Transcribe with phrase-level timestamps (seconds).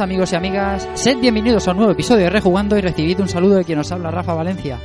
[0.00, 0.88] Amigos y amigas.
[0.94, 3.90] Sed bienvenidos a un nuevo episodio de Rejugando y recibid un saludo de quien os
[3.90, 4.78] habla, Rafa Valencia.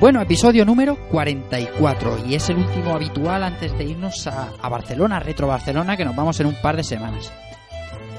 [0.00, 5.46] Bueno, episodio número 44 y es el último habitual antes de irnos a, Barcelona, Retro
[5.46, 7.32] Barcelona, que nos vamos en un par de semanas.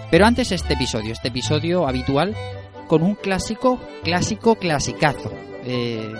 [0.09, 2.35] Pero antes este episodio, este episodio habitual
[2.87, 5.31] con un clásico, clásico, clasicazo.
[5.63, 6.13] Eh,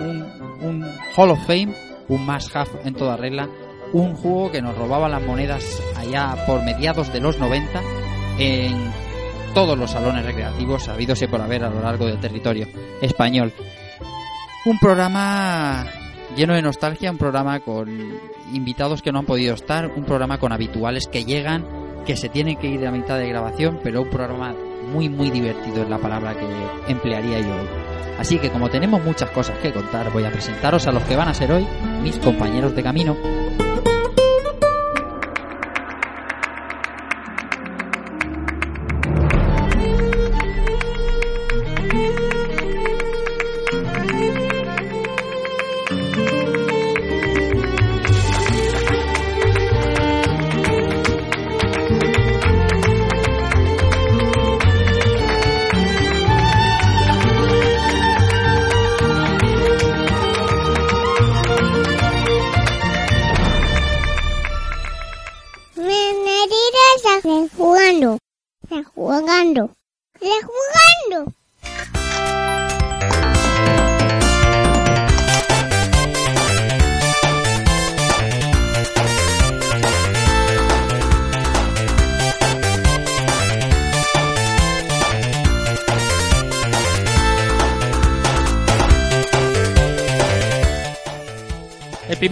[0.00, 0.84] un,
[1.16, 1.74] Hall of Fame,
[2.08, 3.48] un must have en toda regla,
[3.92, 8.01] un juego que nos robaba las monedas allá por mediados de los 90
[8.42, 8.92] en
[9.54, 12.66] todos los salones recreativos habidos y por haber a lo largo del territorio
[13.00, 13.52] español.
[14.64, 15.86] Un programa
[16.36, 17.88] lleno de nostalgia, un programa con
[18.52, 21.64] invitados que no han podido estar, un programa con habituales que llegan,
[22.04, 24.54] que se tienen que ir de la mitad de grabación, pero un programa
[24.92, 27.68] muy muy divertido es la palabra que emplearía yo hoy.
[28.18, 31.28] Así que como tenemos muchas cosas que contar, voy a presentaros a los que van
[31.28, 31.66] a ser hoy
[32.02, 33.16] mis compañeros de camino.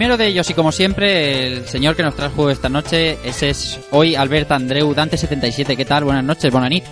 [0.01, 3.19] Primero de ellos, y como siempre, el señor que nos trae el juego esta noche,
[3.23, 5.77] ese es hoy Albert Andreu Dante77.
[5.77, 6.05] ¿Qué tal?
[6.05, 6.83] Buenas noches, Bonanit.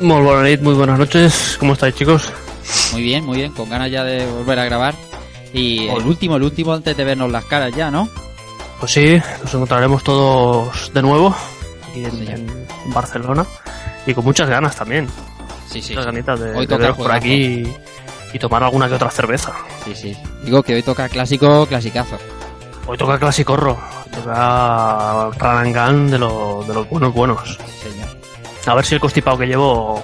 [0.00, 1.56] Muy buenas noches, muy buenas noches.
[1.60, 2.32] ¿Cómo estáis, chicos?
[2.90, 4.96] Muy bien, muy bien, con ganas ya de volver a grabar.
[5.52, 8.08] Y el último, el último antes de vernos las caras ya, ¿no?
[8.80, 11.32] Pues sí, nos encontraremos todos de nuevo
[11.88, 13.46] aquí en, Barcelona
[14.08, 15.06] y con muchas ganas también.
[15.70, 15.92] Sí, sí.
[15.92, 17.76] muchas ganitas de, Hoy de veros por aquí y,
[18.32, 19.54] y tomar alguna que otra cerveza.
[19.84, 20.16] Sí, sí.
[20.42, 22.18] Digo que hoy toca clásico, clasicazo.
[22.90, 23.72] Hoy toca Clasicorro,
[24.04, 27.56] hoy toca Ranangan de, lo- de los buenos buenos.
[27.80, 28.08] Señor.
[28.66, 30.02] A ver si el constipado que llevo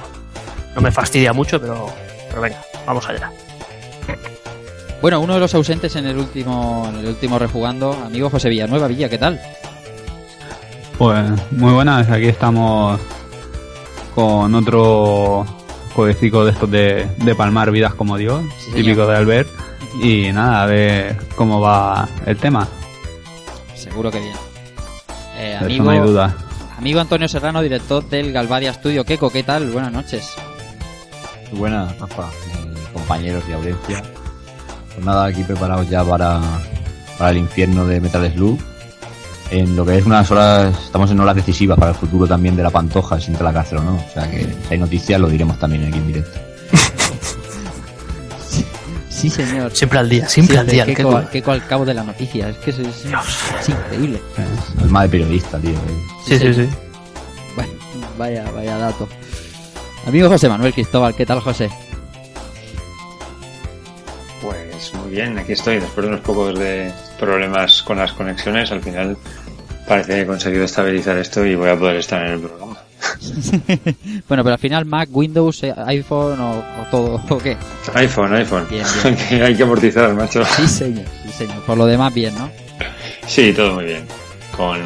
[0.76, 1.88] no me fastidia mucho, pero,
[2.28, 3.28] pero venga, vamos allá.
[5.02, 8.86] Bueno, uno de los ausentes en el último, en el último rejugando, amigo José Villanueva
[8.86, 9.40] Villa, ¿qué tal?
[10.96, 13.00] Pues muy buenas, aquí estamos
[14.14, 15.44] con otro
[15.92, 18.76] jueguecito de estos de, de palmar vidas como Dios, Sí, señor.
[18.76, 19.48] típico de Albert.
[20.02, 22.68] Y nada, a ver cómo va el tema.
[23.86, 24.34] Seguro que bien.
[25.36, 26.36] Eh, eso amigo, no hay duda.
[26.76, 29.04] amigo Antonio Serrano, director del Galvadia Studio.
[29.04, 29.70] Keco, ¿qué tal?
[29.70, 30.34] Buenas noches.
[31.52, 32.28] Buenas, Rafa,
[32.92, 34.02] compañeros de audiencia.
[34.92, 36.40] Pues nada, aquí preparados ya para,
[37.16, 38.58] para el infierno de Metal Slug.
[39.50, 42.64] En lo que es unas horas, estamos en horas decisivas para el futuro también de
[42.64, 43.94] la Pantoja, si entra la cárcel o no.
[43.94, 46.40] O sea que si hay noticias lo diremos también aquí en directo.
[49.16, 49.74] Sí, señor.
[49.74, 50.84] Siempre al día, siempre al día.
[50.84, 51.30] el Keco, Keiko.
[51.30, 52.50] Keco al cabo de la noticia.
[52.50, 53.24] Es que es, es- Dios.
[53.60, 54.20] es increíble.
[54.82, 55.72] Alma de periodista, tío.
[56.26, 56.68] Sí, sí, sí.
[57.54, 57.72] Bueno,
[58.18, 59.08] vaya, vaya dato.
[60.06, 61.70] Amigo José Manuel Cristóbal, ¿qué tal, José?
[64.42, 65.76] Pues muy bien, aquí estoy.
[65.80, 69.16] Después de unos pocos de problemas con las conexiones, al final
[69.88, 72.76] parece que he conseguido estabilizar esto y voy a poder estar en el programa.
[74.28, 77.56] bueno, pero al final Mac, Windows, eh, iPhone o, o todo, ¿o qué?
[77.94, 78.66] iPhone, iPhone.
[78.70, 79.16] Bien, bien.
[79.28, 80.44] Que hay que amortizar, macho.
[80.44, 81.62] Sí, señor, sí, señor.
[81.62, 82.50] Por lo demás, bien, ¿no?
[83.26, 84.06] Sí, todo muy bien.
[84.56, 84.80] Con,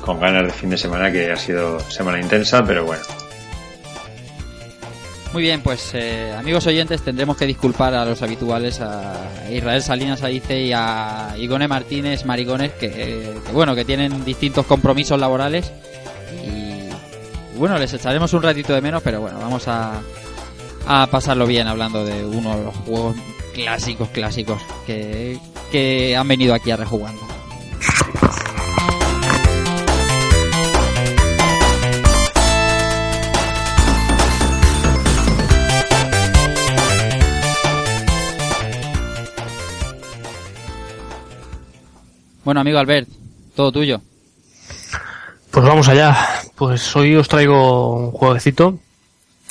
[0.00, 3.02] con ganas de fin de semana, que ha sido semana intensa, pero bueno.
[5.32, 9.16] Muy bien, pues eh, amigos oyentes, tendremos que disculpar a los habituales, a
[9.50, 14.64] Israel Salinas Aice y a Igone Martínez Marigones, que, eh, que, bueno, que tienen distintos
[14.64, 15.72] compromisos laborales
[17.56, 20.00] bueno, les echaremos un ratito de menos, pero bueno, vamos a,
[20.86, 23.16] a pasarlo bien hablando de uno de los juegos
[23.54, 25.38] clásicos, clásicos que,
[25.70, 27.20] que han venido aquí a rejugando.
[42.44, 43.08] Bueno, amigo Albert,
[43.56, 44.02] todo tuyo.
[45.50, 46.43] Pues vamos allá.
[46.54, 48.78] Pues hoy os traigo un jueguecito,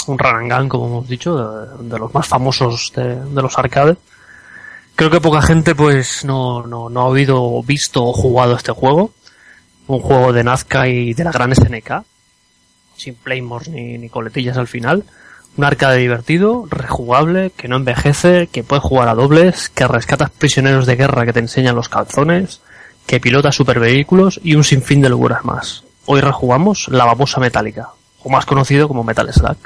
[0.08, 3.98] un gun, como hemos dicho, de, de los más famosos de, de los arcades.
[4.96, 9.12] Creo que poca gente pues no, no, no ha oído, visto o jugado este juego.
[9.88, 12.04] Un juego de Nazca y de la gran SNK.
[12.96, 15.04] Sin playmores ni, coletillas al final.
[15.58, 20.86] Un arcade divertido, rejugable, que no envejece, que puedes jugar a dobles, que rescatas prisioneros
[20.86, 22.62] de guerra que te enseñan los calzones,
[23.06, 25.84] que pilota supervehículos y un sinfín de locuras más.
[26.06, 27.90] Hoy rejugamos la babosa metálica,
[28.24, 29.58] o más conocido como Metal Slug.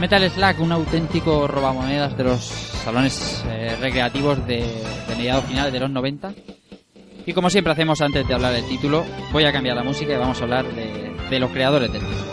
[0.00, 4.62] Metal Slug, un auténtico robamonedas de los salones eh, recreativos de,
[5.08, 6.32] de mediados finales de los 90.
[7.26, 10.16] Y como siempre hacemos antes de hablar del título, voy a cambiar la música y
[10.16, 12.29] vamos a hablar de, de los creadores del título.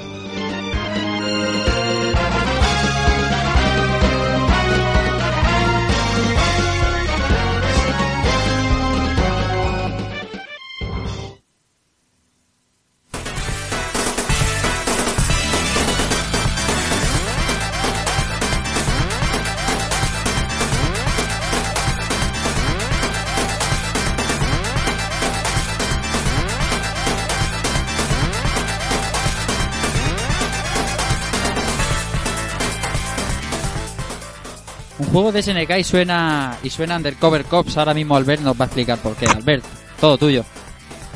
[35.18, 37.76] Juego de SNK y suena y suena Undercover Cops.
[37.78, 39.26] Ahora mismo Albert nos va a explicar por qué.
[39.26, 39.64] Albert,
[40.00, 40.46] todo tuyo.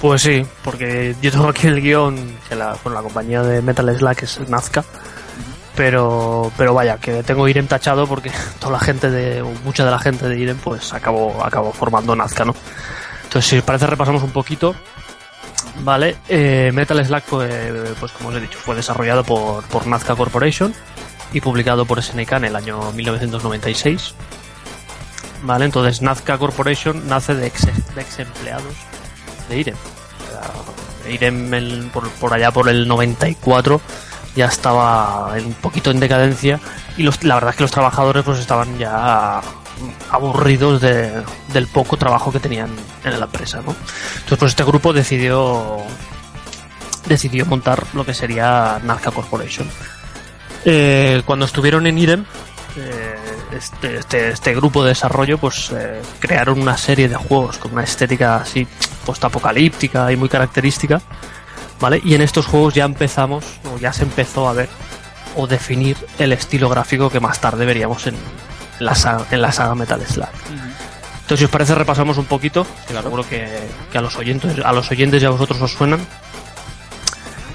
[0.02, 2.18] Pues sí, porque yo tengo aquí el guion
[2.50, 4.84] que la, bueno, la compañía de Metal Slug es Nazca.
[5.76, 9.92] Pero, pero vaya, que tengo Irem tachado porque toda la gente de, o mucha de
[9.92, 12.56] la gente de Irem pues acabó, acabó formando Nazca, ¿no?
[13.26, 14.74] Entonces, si os parece, repasamos un poquito.
[15.82, 20.16] Vale, eh, Metal Slug, fue, pues como os he dicho, fue desarrollado por, por Nazca
[20.16, 20.74] Corporation
[21.34, 24.14] y publicado por SNK en el año 1996.
[25.44, 28.74] Vale, entonces Nazca Corporation nace de ex, de ex empleados
[29.50, 29.76] de Irem.
[30.30, 33.82] Sea, Irem el- por, por allá por el 94
[34.36, 36.60] ya estaba un poquito en decadencia
[36.96, 39.42] y los, la verdad es que los trabajadores pues estaban ya
[40.12, 41.24] aburridos de-
[41.54, 42.70] del poco trabajo que tenían
[43.04, 43.76] en la empresa, ¿no?
[44.20, 45.78] Entonces pues este grupo decidió
[47.08, 49.68] decidió montar lo que sería Nazca Corporation.
[50.66, 52.26] Eh, cuando estuvieron en Irem,
[52.78, 53.16] eh,
[53.52, 57.84] este, este, este grupo de desarrollo, pues eh, crearon una serie de juegos con una
[57.84, 58.68] estética así
[59.06, 61.02] post-apocalíptica y muy característica,
[61.80, 62.02] ¿vale?
[62.04, 64.70] Y en estos juegos ya empezamos, o ya se empezó a ver
[65.36, 68.16] o definir el estilo gráfico que más tarde veríamos en
[68.80, 70.28] la saga, en la saga Metal Slug.
[71.22, 73.48] Entonces, si os parece, repasamos un poquito, que seguro que,
[73.92, 76.06] que a los oyentes, a los oyentes y a vosotros os suenan.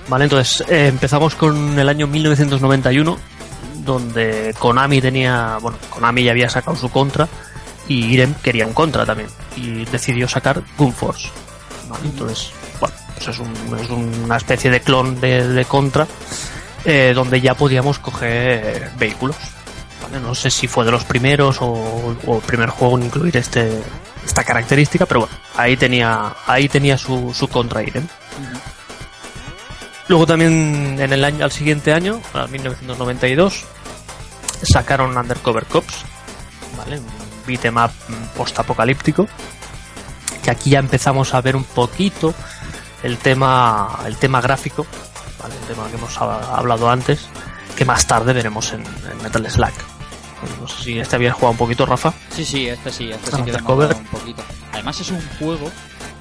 [0.08, 3.18] Vale, entonces eh, empezamos con el año 1991,
[3.84, 7.26] donde Konami tenía, bueno, Konami ya había sacado su contra
[7.88, 11.28] y Irem quería un contra también y decidió sacar Gun Force.
[11.88, 16.06] Vale, entonces, bueno, pues es, un- es una especie de clon de, de contra
[16.84, 19.36] eh, donde ya podíamos coger vehículos.
[20.02, 20.20] ¿vale?
[20.20, 23.82] No sé si fue de los primeros o, o el primer juego en incluir este
[24.24, 28.06] esta característica, pero bueno, ahí tenía ahí tenía su, su contra Irem.
[30.08, 33.64] Luego también en el año al siguiente año, a 1992,
[34.62, 35.94] sacaron Undercover Cops,
[36.76, 36.98] ¿vale?
[36.98, 37.06] Un
[37.46, 37.90] beat'em up
[38.36, 39.26] post-apocalíptico,
[40.44, 42.34] que aquí ya empezamos a ver un poquito
[43.02, 44.86] el tema el tema gráfico,
[45.42, 45.54] ¿vale?
[45.56, 47.26] El tema que hemos ha- hablado antes,
[47.76, 49.72] que más tarde veremos en, en Metal Slug.
[50.60, 52.12] No sé si este había jugado un poquito, Rafa.
[52.30, 54.42] Sí, sí, este sí, este sí que un poquito.
[54.72, 55.70] Además es un juego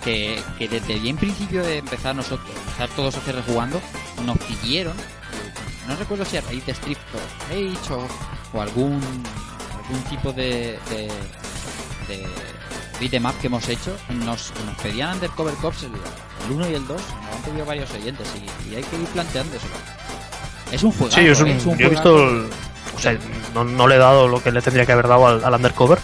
[0.05, 3.81] que, que desde bien principio de empezar nosotros, empezar todos a hacer rejugando,
[4.25, 4.93] nos pidieron,
[5.87, 8.07] no recuerdo si a raíz de Street of Rage o,
[8.57, 9.01] o algún
[9.83, 11.07] algún tipo de, de,
[12.07, 12.25] de
[13.41, 15.91] que hemos hecho, nos, nos pedían Undercover Cops el,
[16.47, 19.05] el 1 y el 2, nos han pedido varios oyentes y, y hay que ir
[19.07, 19.73] planteándoselo.
[20.71, 21.11] Es un juego.
[21.13, 22.47] Sí, es un- yo he visto el,
[22.95, 23.15] O sea,
[23.53, 25.99] no, no le he dado lo que le tendría que haber dado al, al Undercover.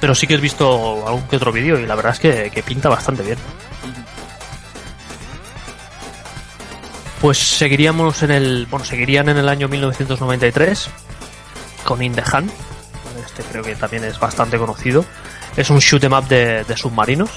[0.00, 2.62] Pero sí que he visto algún que otro vídeo y la verdad es que, que
[2.62, 3.38] pinta bastante bien.
[7.20, 8.66] Pues seguiríamos en el.
[8.70, 10.90] Bueno, seguirían en el año 1993
[11.84, 12.22] con In the.
[13.24, 15.04] Este creo que también es bastante conocido.
[15.56, 17.30] Es un shoot 'em up de, submarinos.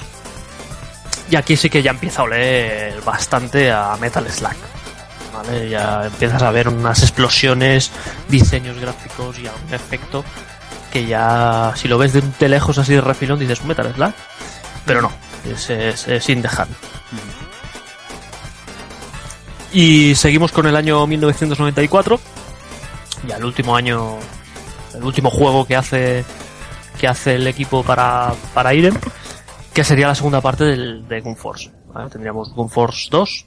[1.30, 4.56] Y aquí sí que ya empieza a oler bastante a Metal Slug.
[5.32, 5.70] ¿Vale?
[5.70, 7.90] Ya empiezas a ver unas explosiones,
[8.28, 10.24] diseños gráficos y a un efecto
[10.92, 14.12] que ya, si lo ves de, de lejos así de refilón, dices Metal Slug.
[14.84, 15.12] Pero no,
[15.44, 16.74] es, es, es In the Hand.
[19.72, 22.20] Y seguimos con el año 1994.
[23.26, 24.16] Ya el último año,
[24.94, 26.24] el último juego que hace
[26.98, 28.94] que hace el equipo para, para Irem,
[29.72, 31.70] que sería la segunda parte del, de Gun Force.
[31.86, 32.10] ¿vale?
[32.10, 33.46] Tendríamos Gun Force 2,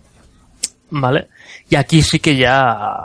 [0.90, 1.30] ¿vale?
[1.70, 2.98] Y aquí sí que ya,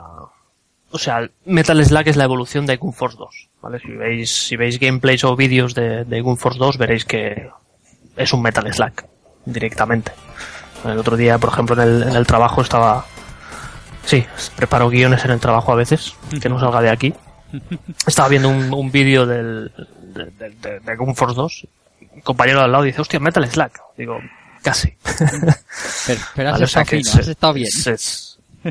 [0.91, 3.79] o sea, Metal Slug es la evolución de Gun Force 2, ¿vale?
[3.81, 7.49] Si veis, si veis gameplays o vídeos de, de Gun Force 2 veréis que
[8.17, 8.93] es un Metal Slug,
[9.45, 10.13] directamente.
[10.85, 13.05] El otro día, por ejemplo, en el, en el trabajo estaba,
[14.05, 14.25] sí,
[14.57, 17.15] preparo guiones en el trabajo a veces, que no salga de aquí.
[18.07, 19.73] Estaba viendo un, un vídeo del,
[20.15, 21.67] de, de, de, de Gun Force 2.
[22.15, 23.71] Un compañero de al lado dice, hostia, Metal Slug.
[23.97, 24.19] Digo,
[24.63, 24.95] casi.
[26.07, 27.69] Pero, pero has Vale, o sea estado fino, has estado bien.
[27.69, 28.28] es- es-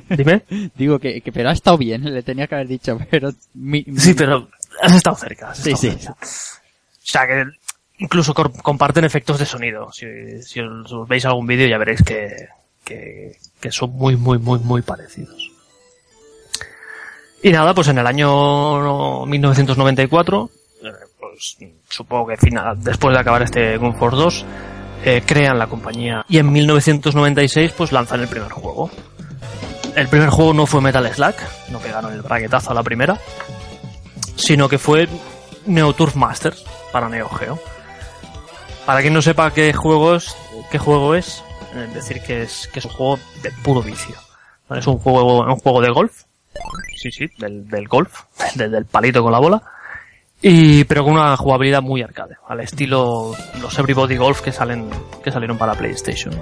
[0.10, 0.44] Dime.
[0.76, 3.32] Digo que, que pero ha estado bien, le tenía que haber dicho, pero...
[3.54, 4.50] mi- mi- Sí, pero
[4.82, 5.52] has estado cerca.
[5.52, 6.00] has Sí, estado sí.
[6.00, 6.14] cerca.
[6.22, 7.44] O sea que
[8.00, 9.92] incluso comparten efectos de sonido.
[9.92, 10.06] Si,
[10.44, 12.48] si os, veis algún vídeo ya veréis que,
[12.84, 15.52] que, que son muy, muy, muy, muy parecidos.
[17.44, 20.50] Y nada, pues en el año 1994,
[20.84, 20.88] eh,
[21.20, 24.46] pues supongo que final, después de acabar este Gun Force 2,
[25.06, 28.90] eh, crean la compañía y en 1996 pues lanzan el primer juego.
[29.98, 31.34] El primer juego no fue Metal Slug,
[31.72, 33.18] no pegaron el braguetazo a la primera,
[34.36, 35.10] sino que fue
[35.66, 37.60] Neo Turf Masters para Neo Geo.
[38.86, 40.36] Para quien no sepa qué juego es,
[40.70, 44.16] qué juego es, eh, decir que es, que es un juego de puro vicio.
[44.70, 46.26] Es un juego, un juego de golf,
[46.96, 48.22] sí, sí, del, del golf,
[48.54, 49.64] del, del palito con la bola,
[50.40, 54.92] y pero con una jugabilidad muy arcade, al estilo los Everybody Golf que salen,
[55.24, 56.40] que salieron para PlayStation.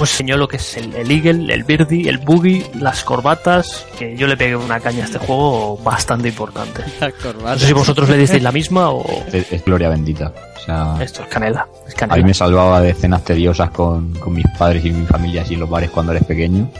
[0.00, 4.16] Pues enseñó lo que es el, el Eagle, el Birdie, el Boogie, las corbatas, que
[4.16, 6.82] yo le pegué una caña a este juego bastante importante.
[7.42, 10.32] No sé si vosotros le disteis la misma o Es, es gloria bendita.
[10.56, 11.68] O sea, esto es canela.
[11.86, 15.42] Es a mí me salvaba de escenas tediosas con, con mis padres y mi familia
[15.42, 16.70] así en los bares cuando eres pequeño.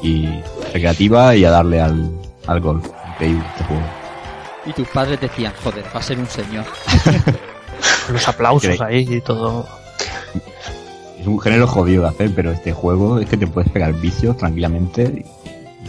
[0.00, 0.28] Y
[0.72, 2.08] recreativa y a darle al,
[2.46, 2.86] al golf.
[3.14, 3.82] Increíble este juego.
[4.66, 6.66] Y tus padres decían, joder, va a ser un señor.
[8.12, 9.66] Los aplausos ahí y todo.
[11.20, 14.36] Es un género jodido de hacer, pero este juego es que te puedes pegar vicios
[14.36, 15.24] tranquilamente.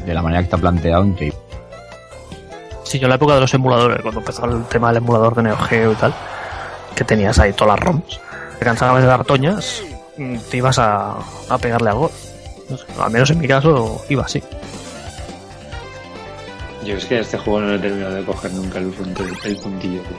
[0.06, 1.38] De la manera que está planteado, increíble.
[2.84, 5.44] Sí, yo en la época de los emuladores, cuando empezó el tema del emulador de
[5.44, 6.14] Neo Geo y tal,
[6.96, 8.20] que tenías ahí todas las ROMs,
[8.60, 9.82] te cansabas de dar toñas,
[10.18, 11.16] mm, te ibas a,
[11.50, 12.12] a pegarle algo.
[12.70, 14.44] No sé, al menos en mi caso iba así.
[16.86, 19.24] Yo es que a este juego no le he terminado de coger nunca el, punto-
[19.46, 20.02] el puntillo.
[20.02, 20.18] tío.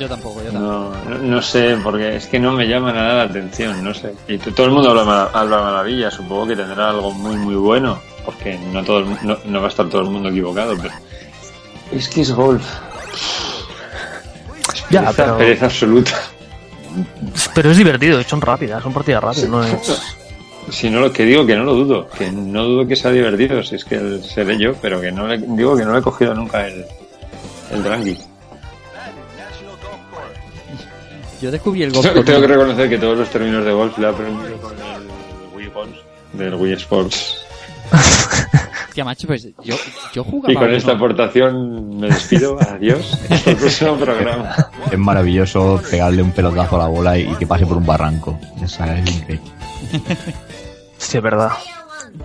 [0.00, 0.96] Yo tampoco, yo tampoco.
[1.06, 4.14] No, no, no sé, porque es que no me llama nada la atención, no sé.
[4.28, 8.58] Y todo el mundo habla, habla maravilla, supongo que tendrá algo muy, muy bueno, porque
[8.72, 10.94] no, todo el no, no va a estar todo el mundo equivocado, pero...
[11.92, 12.64] Es que es golf.
[14.72, 16.12] Es Ya, pereza, pero- pereza absoluta.
[17.54, 20.02] Pero es divertido, son rápidas, son partidas rápidas, no es...
[20.70, 23.62] Si no lo que digo, que no lo dudo, que no dudo que sea divertido,
[23.62, 26.34] si es que seré yo, pero que no le, digo que no le he cogido
[26.34, 26.84] nunca el,
[27.72, 28.18] el Drangui.
[31.40, 33.96] Yo descubrí el golf Tengo, con tengo que reconocer que todos los términos de golf
[33.98, 35.96] le he aprendido con el Wii Golf,
[36.34, 37.36] del Wii Sports.
[38.88, 39.76] Hostia, macho, pues yo,
[40.12, 42.58] yo Y jugaba con uno- esta aportación me despido.
[42.60, 43.18] Adiós.
[43.30, 44.54] Hasta el próximo programa.
[44.90, 48.38] Es maravilloso pegarle un pelotazo a la bola y, y que pase por un barranco.
[48.62, 49.50] Esa es increíble.
[50.98, 51.50] Sí, es verdad.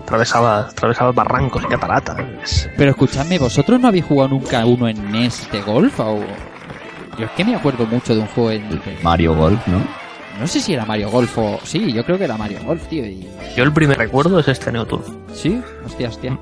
[0.02, 2.68] Atravesaba, atravesaba barrancos y cataratas.
[2.76, 5.98] Pero escuchadme, ¿vosotros no habéis jugado nunca uno en NES de golf?
[6.00, 6.20] O...
[7.18, 8.80] Yo es que me acuerdo mucho de un juego en...
[9.02, 9.80] Mario Golf, ¿no?
[10.38, 11.58] No sé si era Mario Golf o...
[11.64, 13.06] Sí, yo creo que era Mario Golf, tío.
[13.06, 13.26] Y...
[13.56, 14.86] Yo el primer recuerdo es este Neo.
[15.32, 16.38] Sí, hostia, hostia.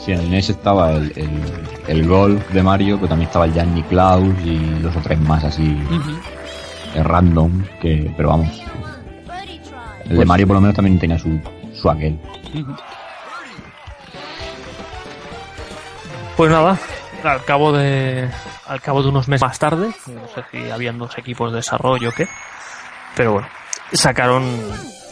[0.00, 1.28] Sí, en el NES estaba el, el,
[1.86, 5.44] el Golf de Mario, pero también estaba el Gianni Klaus y dos o tres más
[5.44, 5.76] así
[6.94, 8.48] eh, random, que, pero vamos.
[10.04, 11.38] El de Pues- Mario por lo menos también tenía su,
[11.74, 12.18] su aquel.
[12.54, 12.74] Ujú.
[16.36, 16.78] Pues nada,
[17.24, 18.28] al cabo de
[18.66, 22.10] al cabo de unos meses más tarde, no sé si habían dos equipos de desarrollo
[22.10, 22.26] o qué,
[23.16, 23.48] pero bueno,
[23.92, 24.44] sacaron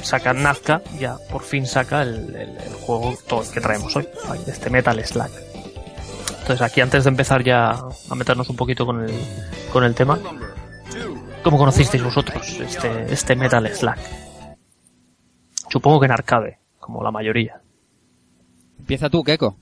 [0.02, 4.08] saca Nazca, ya por fin saca el, el- juego todo el que traemos hoy,
[4.46, 5.28] este Metal Slug.
[6.40, 9.12] Entonces aquí antes de empezar ya a meternos un poquito con el,
[9.72, 10.18] con el tema,
[11.42, 13.96] ¿cómo conocisteis vosotros este, este Metal Slug?
[15.68, 17.60] Supongo que en arcade, como la mayoría.
[18.78, 19.58] Empieza tú, Keiko.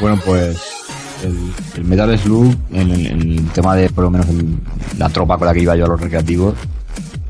[0.00, 0.60] Bueno, pues
[1.22, 4.58] el, Metal Slug, en el, en tema de por lo menos el-
[4.98, 6.54] la tropa con la que iba yo a los recreativos,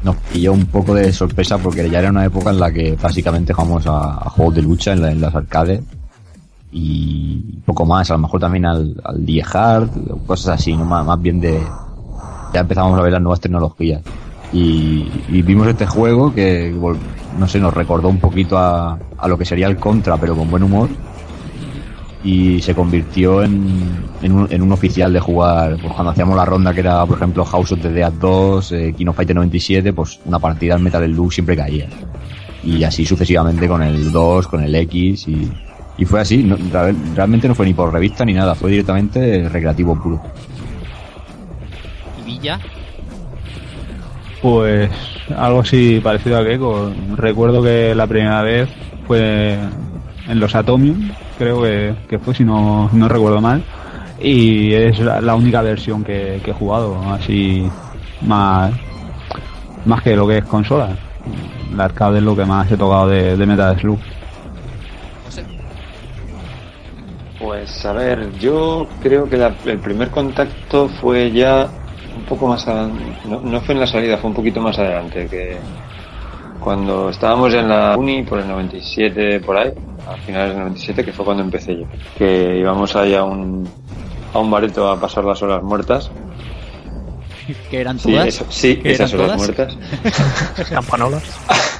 [0.02, 3.52] nos pilló un poco de sorpresa porque ya era una época en la que básicamente
[3.52, 5.80] jugamos a, juegos de lucha en, la- en las arcades
[6.72, 9.88] y poco más, a lo mejor también al, al Die Hard,
[10.26, 10.84] cosas así, ¿no?
[10.84, 11.60] más, bien de...
[12.52, 14.02] Ya empezamos a ver las nuevas tecnologías.
[14.52, 16.74] Y, y vimos este juego que,
[17.38, 20.50] no sé, nos recordó un poquito a, a lo que sería el Contra, pero con
[20.50, 20.88] buen humor
[22.26, 23.68] y se convirtió en,
[24.20, 25.76] en, un, en un oficial de jugar.
[25.80, 28.94] Pues cuando hacíamos la ronda que era, por ejemplo, House of the Dead 2, eh,
[28.98, 31.86] King of Fighter 97, pues una partida en Metal Slug siempre caía.
[32.64, 35.48] Y así sucesivamente con el 2, con el X y,
[35.98, 36.42] y fue así.
[36.42, 36.56] no-
[37.14, 40.20] realmente no fue ni por revista ni nada, fue directamente recreativo puro.
[42.20, 42.58] ¿Y Villa?
[44.42, 44.90] Pues
[45.36, 46.90] algo así parecido a Gecko.
[47.16, 48.68] Recuerdo que la primera vez
[49.06, 49.58] fue
[50.28, 53.62] en los Atomium, creo que, que fue, si no, no recuerdo mal.
[54.20, 57.68] Y es la, la única versión que, que he jugado, así
[58.22, 58.72] más,
[59.84, 60.88] más que lo que es consola.
[61.76, 63.98] La arcade es lo que más he tocado de, de Metal Slug.
[67.38, 71.68] Pues a ver, yo creo que la- el primer contacto fue ya
[72.16, 75.28] un poco más adelante, no, no fue en la salida, fue un poquito más adelante,
[75.28, 75.58] que
[76.70, 79.70] cuando estábamos en la uni por el 97, por ahí,
[80.04, 81.84] a finales del 97, que fue cuando empecé yo,
[82.18, 83.68] que íbamos ahí a un,
[84.34, 86.10] a un bareto a pasar las horas muertas.
[87.70, 88.26] ¿Que eran Sí, todas?
[88.26, 89.76] eso- sí ¿Que esas eran horas todas?
[89.76, 90.68] muertas.
[90.70, 91.22] Campanolas.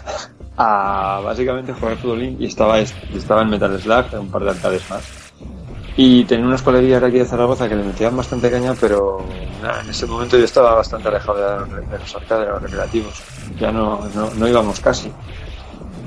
[0.57, 5.26] a básicamente jugar futbolín y estaba, estaba en Metal Slug, un par de arcades más.
[5.99, 9.25] Y tenía unos coleguillas aquí de Zaragoza que le metían bastante caña, pero
[9.63, 13.23] nada, en ese momento yo estaba bastante alejado de, de los arcades, de los recreativos.
[13.59, 15.11] Ya no, no, no íbamos casi.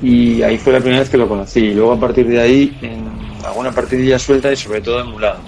[0.02, 1.60] Y ahí fue la primera vez que lo conocí.
[1.60, 3.10] Y luego a partir de ahí, en
[3.44, 5.40] alguna partidilla suelta y sobre todo emulado.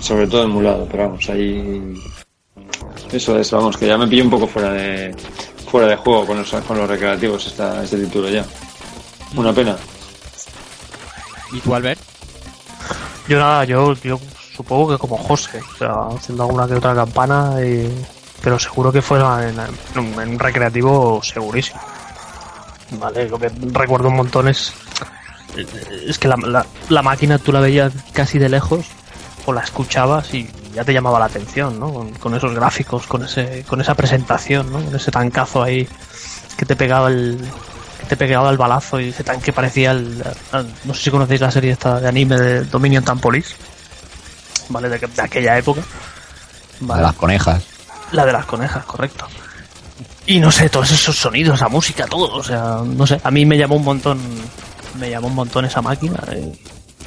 [0.00, 1.94] Sobre todo emulado, pero vamos, ahí...
[3.10, 5.14] Eso es, vamos, que ya me pillo un poco fuera de
[5.68, 8.44] fuera de juego con los, con los recreativos esta, este título ya.
[9.36, 9.76] Una pena.
[11.52, 12.00] ¿Y tú, Albert?
[13.28, 14.18] Yo nada, yo, yo
[14.56, 17.56] supongo que como José, o sea, haciendo alguna que otra campana,
[18.42, 19.58] pero seguro que fuera en,
[19.98, 21.80] un- recreativo segurísimo.
[22.92, 24.72] Vale, lo que recuerdo un montón es,
[26.06, 28.86] es que la, la- máquina tú la veías casi de lejos
[29.44, 31.92] o la escuchabas y ya te llamaba la atención, ¿no?
[32.18, 34.82] Con, esos gráficos, con ese, con esa presentación, ¿no?
[34.82, 35.86] Con ese tancazo ahí
[36.56, 37.38] que te pegaba el,
[38.08, 41.50] te pegaba el balazo y ese tanque parecía el, el- no sé si conocéis la
[41.52, 43.54] serie esta de anime de Dominion Tampolis
[44.70, 45.82] vale de, que- de aquella época
[46.80, 47.62] De las conejas.
[48.12, 49.26] la de las conejas correcto.
[50.26, 53.46] Y no sé todos esos sonidos esa música todo o sea no sé a mí
[53.46, 54.18] me llamó un montón
[54.98, 56.52] me llamó un montón esa máquina eh,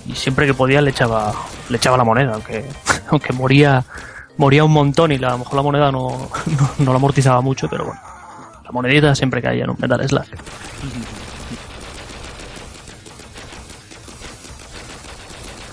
[0.07, 1.33] y siempre que podía le echaba
[1.69, 2.65] le echaba la moneda aunque
[3.11, 3.83] aunque moría
[4.37, 7.41] moría un montón y la- a lo mejor la moneda no, no, no la amortizaba
[7.41, 8.01] mucho pero bueno
[8.71, 10.23] la monedita siempre caía en un Metal Slug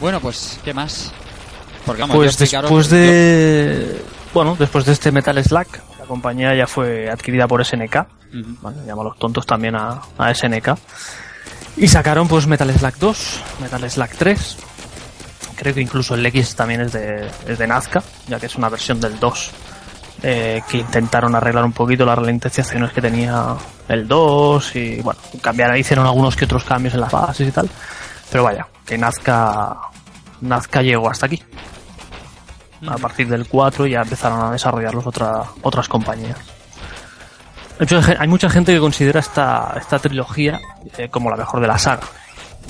[0.00, 1.12] Bueno, pues, ¿qué más?
[1.86, 4.02] Porque vamos, Pues después de.
[4.34, 5.66] Bueno, después de este Metal Slug,
[5.98, 8.06] la compañía ya fue adquirida por SNK.
[8.60, 10.76] Bueno, llama a los tontos también a, a SNK.
[11.76, 14.56] Y sacaron pues Metal Slug 2, Metal Slug 3.
[15.56, 18.68] Creo que incluso el X también es de, es de Nazca, ya que es una
[18.68, 19.50] versión del 2.
[20.22, 23.54] Eh, que intentaron arreglar un poquito las ralentizaciones que tenía
[23.88, 27.68] el 2 y bueno, cambiar, hicieron algunos que otros cambios en las bases y tal.
[28.30, 29.76] Pero vaya, que Nazca,
[30.40, 31.42] Nazca llegó hasta aquí.
[32.86, 36.38] A partir del 4 ya empezaron a desarrollarlos otra, otras compañías.
[37.80, 40.58] Hay mucha gen- Hay mucha gente que considera esta, esta trilogía
[40.96, 42.02] eh, como la mejor de la saga.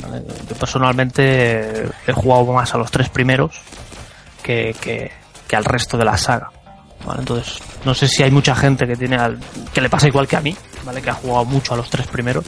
[0.02, 0.22] ¿vale?
[0.48, 1.22] Yo personalmente
[1.84, 3.60] eh, he jugado más a los tres primeros
[4.42, 5.10] que, que,
[5.46, 6.50] que al resto de la saga.
[7.06, 7.20] ¿Vale?
[7.20, 9.38] Entonces, no sé si hay mucha gente que tiene al-
[9.72, 11.00] que le pasa igual que a mí, ¿vale?
[11.02, 12.44] que ha jugado mucho a los tres primeros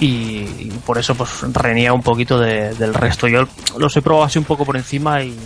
[0.00, 0.44] y,
[0.86, 3.26] por eso pues reniega un poquito de- del resto.
[3.28, 5.36] Yo los he probado así un poco por encima y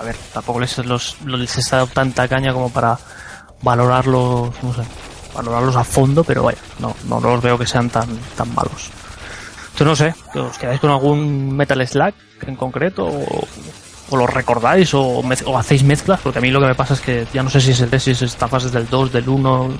[0.00, 0.82] a ver, tampoco les, he
[1.70, 2.98] dado tanta caña como para
[3.62, 4.82] valorarlos, no sé,
[5.34, 8.90] valorarlos a fondo, pero vaya, no, no los veo que sean tan, tan malos.
[9.72, 12.14] Entonces no sé, ¿os quedáis con algún Metal Slug
[12.46, 13.06] en concreto?
[13.06, 13.46] O,
[14.10, 15.22] o lo recordáis o,
[15.56, 16.20] hacéis mezclas?
[16.20, 17.90] Porque a mí lo que me pasa es que ya no sé si es el
[17.90, 19.70] 3, si es esta fase del 2, del 1.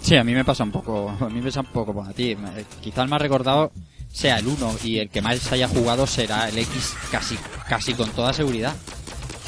[0.00, 2.12] Sí, a mí me pasa un poco, a mí me pasa un poco como a
[2.12, 2.36] ti.
[2.80, 3.72] Quizá el más recordado
[4.12, 8.10] sea el 1 y el que más haya jugado será el X casi, casi con
[8.10, 8.74] toda seguridad.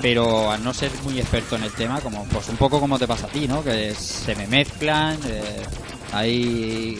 [0.01, 3.07] Pero al no ser muy experto en el tema, como pues un poco como te
[3.07, 3.63] pasa a ti, ¿no?
[3.63, 5.63] Que se me mezclan, eh,
[6.13, 6.99] hay,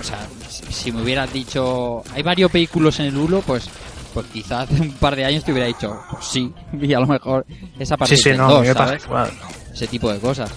[0.00, 3.68] o sea, si me hubieras dicho, hay varios vehículos en el 1, pues,
[4.14, 7.06] pues quizás hace un par de años te hubiera dicho, pues sí, y a lo
[7.06, 7.46] mejor
[7.78, 9.04] esa parte Sí, sí, no, a 2, mí me pasa ¿sabes?
[9.06, 9.30] igual.
[9.72, 10.52] ese tipo de cosas.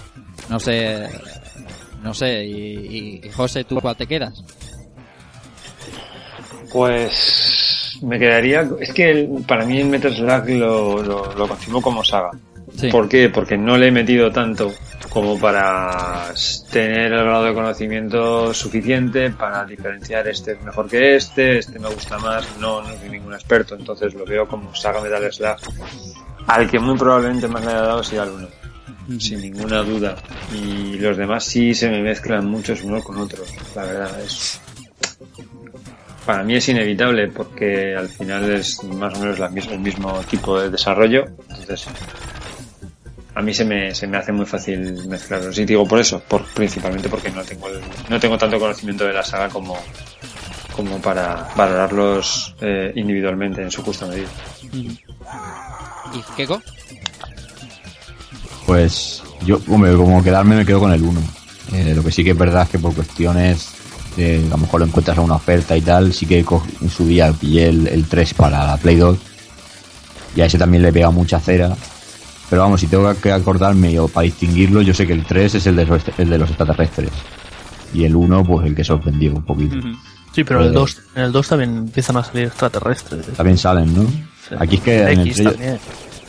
[0.48, 1.08] No sé,
[2.02, 4.42] no sé, y, y- y José, ¿tú cuál te quedas?
[6.72, 8.68] Pues me quedaría.
[8.80, 12.30] Es que el- para mí el Metal Slug lo, lo, lo concibo como saga.
[12.76, 12.88] Sí.
[12.88, 13.28] ¿Por qué?
[13.30, 14.72] Porque no le he metido tanto
[15.16, 16.30] como para
[16.70, 21.88] tener el grado de conocimiento suficiente para diferenciar este es mejor que este, este me
[21.88, 25.56] gusta más, no, no soy ningún experto, entonces lo veo como saga Metal Slug,
[26.48, 28.48] al que muy probablemente más le haya dado sea al uno,
[29.18, 30.16] sin ninguna duda.
[30.52, 34.60] Y los demás sí se me mezclan muchos unos con otros, la verdad es...
[36.26, 40.60] Para mí es inevitable porque al final es más o menos la el mismo tipo
[40.60, 41.88] de desarrollo, entonces
[43.36, 45.56] a mí se me, se me hace muy fácil mezclarlos.
[45.58, 49.12] Y digo por eso, por, principalmente porque no tengo, el- no tengo tanto conocimiento de
[49.12, 49.76] la saga como,
[50.74, 54.28] como para valorarlos eh, individualmente en su justa medida.
[54.72, 54.98] ¿Y
[56.36, 56.62] Keiko?
[58.66, 61.20] Pues yo, hombre, como quedarme me quedo con el 1.
[61.74, 63.68] Eh, lo que sí que es verdad es que por cuestiones
[64.16, 66.38] de, a lo mejor lo encuentras a una oferta y tal, sí que
[66.80, 69.18] en su día pillé el, el 3 para la Play 2
[70.36, 71.76] y a ese también le pega mucha cera.
[72.48, 75.66] Pero vamos, si tengo que acordarme o para distinguirlo, yo sé que el 3 es
[75.66, 77.10] el de los, el de los extraterrestres
[77.92, 79.76] y el 1 pues el que sorprendió un poquito.
[80.32, 83.26] Sí, pero en el Pero- 2, en el 2 también empiezan a salir extraterrestres.
[83.36, 84.06] También salen, ¿no?
[84.60, 85.78] Aquí es que en el X 3 también.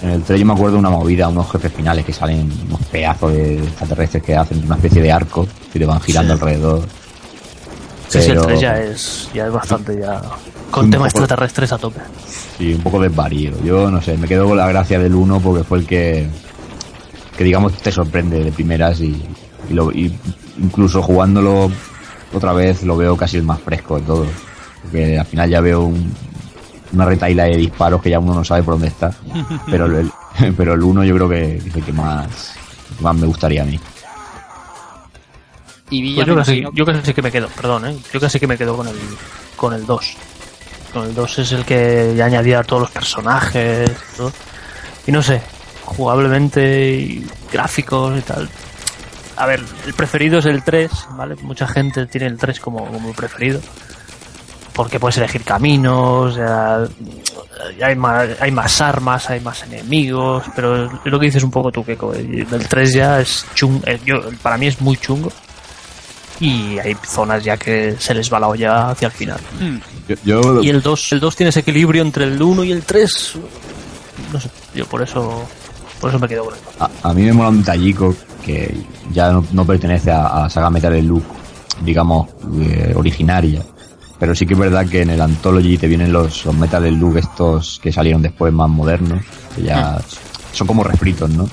[0.01, 2.80] En el 3 yo me acuerdo de una movida, unos jefes finales que salen unos
[2.91, 6.39] pedazos de extraterrestres que hacen una especie de arco que te van girando Sí.
[6.41, 6.82] alrededor.
[8.10, 10.21] Sí, sí, el Pero- 3 ya es, ya es bastante ya...
[10.71, 11.99] Con Un tema poco- extraterrestres a tope.
[12.58, 13.53] Sí, un poco desvarío.
[13.63, 16.27] Yo no sé, me quedo con la gracia del 1 porque fue el que,
[17.38, 19.23] que digamos te sorprende de primeras y,
[19.69, 20.13] y lo, y
[20.60, 21.71] incluso jugándolo
[22.34, 24.27] otra vez lo veo casi el más fresco de todos.
[24.84, 26.12] Porque al final ya veo un-
[26.93, 29.12] una retaila de disparos que ya uno no sabe por dónde está.
[29.71, 30.12] Pero el,
[30.58, 32.53] pero el 1 yo creo que es el que más,
[33.01, 33.80] más me gustaría a mí.
[35.89, 37.97] Y Villa Pues casi, yo casi que me quedo, perdón, ¿eh?
[38.13, 38.95] Yo casi que me quedo con el,
[39.56, 40.17] con el 2.
[40.93, 43.91] Con el 2 es el que ya añadía a todos los personajes
[45.06, 45.41] y no sé,
[45.86, 48.50] jugablemente y gráficos y tal.
[49.36, 51.36] A ver, el preferido es el 3, ¿vale?
[51.41, 53.62] Mucha gente tiene el 3 como, como preferido.
[54.73, 56.88] Porque puedes elegir caminos, ya,
[57.84, 61.71] hay, más, hay más armas, hay más enemigos, pero es lo que dices un poco
[61.71, 62.13] tú, Keiko.
[62.13, 65.32] El 3 ya es chungo, yo, para mí es muy chungo
[66.39, 69.39] y hay zonas ya que se les va la olla hacia el final.
[70.08, 72.84] Yo, yo- Y el 2, el 2 tiene ese equilibrio entre el 1 y el
[72.84, 73.34] 3.
[74.32, 75.43] No sé, yo por eso
[76.02, 76.62] por eso me quedo con 2.
[77.04, 78.76] A, a mí me mola un tallico que
[79.12, 81.23] ya no, no pertenece a, a la saga Metal Slug,
[81.84, 82.30] digamos,
[82.62, 83.62] eh, originaria.
[84.19, 87.17] Pero sí que es verdad que en el Anthology te vienen los, los Metal Slug
[87.17, 89.23] estos que salieron después más modernos,
[89.56, 90.00] que ya
[90.54, 91.47] son como refritos, ¿no?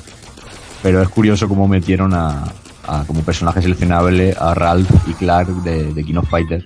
[0.83, 2.45] Pero es curioso cómo metieron a,
[2.87, 6.65] a como personaje seleccionable a Ralph y Clark de, de King of Fighters.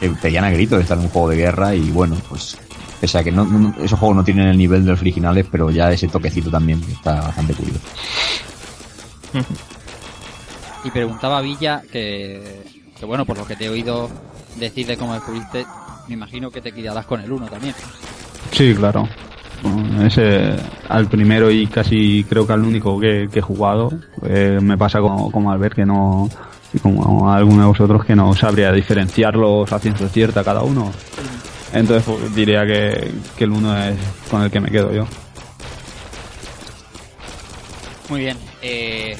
[0.00, 2.58] Que pedían a gritos de estar en un juego de guerra y bueno, pues
[3.00, 5.70] pese a que no, no- esos juegos no tienen el nivel de los originales, pero
[5.70, 7.80] ya ese toquecito también está bastante curioso.
[10.84, 12.62] Y preguntaba a Villa que,
[12.98, 14.08] que, bueno, por lo que te he oído
[14.56, 15.66] decir de cómo descubriste,
[16.08, 17.74] me imagino que te quedarás con el 1 también.
[18.52, 19.08] Sí, claro.
[20.02, 20.56] Ese,
[20.88, 23.90] al primero y casi creo que al único que, que he jugado,
[24.24, 26.28] eh, me pasa como, como Albert que no,
[26.72, 30.92] y como a alguno de vosotros que no sabría diferenciarlos a ciencia cierta cada uno.
[31.72, 33.96] Entonces pues, diría que, que el uno es
[34.30, 35.06] con el que me quedo yo.
[38.08, 38.36] Muy bien.
[38.62, 39.16] Eh, eh,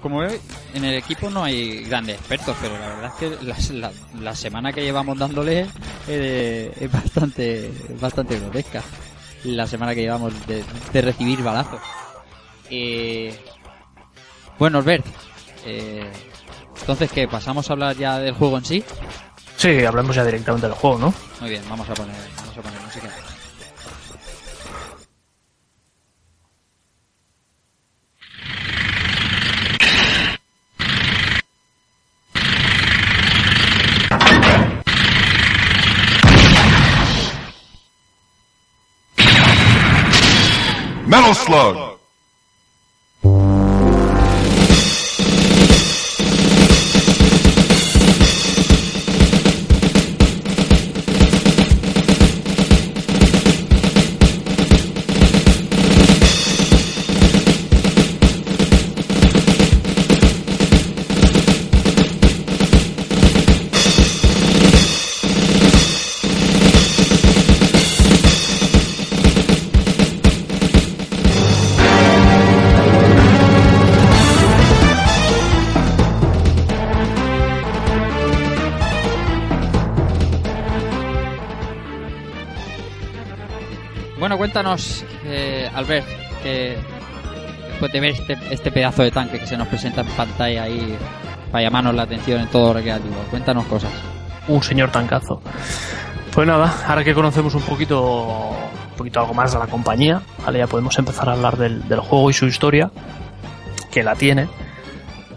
[0.00, 0.32] como veo,
[0.74, 3.56] en el equipo no hay grandes expertos, pero la verdad es que la,
[3.88, 5.66] la- la semana que llevamos dándole
[6.08, 8.82] eh, es bastante bastante grotesca.
[9.44, 11.80] La semana que llevamos de, de recibir balazos.
[12.70, 13.36] Eh,
[14.58, 15.04] bueno, Albert,
[15.66, 16.10] eh,
[16.80, 17.28] entonces, ¿qué?
[17.28, 18.84] ¿Pasamos a hablar ya del juego en sí?
[19.56, 21.14] Sí, hablamos ya directamente del juego, ¿no?
[21.40, 23.08] Muy bien, vamos a poner, vamos a poner música.
[41.24, 41.93] Metal Slug!
[84.54, 86.06] Cuéntanos, eh, Albert,
[86.40, 86.76] que
[87.70, 90.96] después de ver este, este pedazo de tanque que se nos presenta en pantalla ahí
[91.50, 93.90] para llamarnos la atención en todo recreativo, cuéntanos cosas.
[94.46, 95.42] un señor tancazo.
[96.32, 98.50] Pues nada, ahora que conocemos un poquito,
[98.90, 100.60] un poquito algo más de la compañía, ¿vale?
[100.60, 102.92] ya podemos empezar a hablar del, del juego y su historia,
[103.90, 104.46] que la tiene,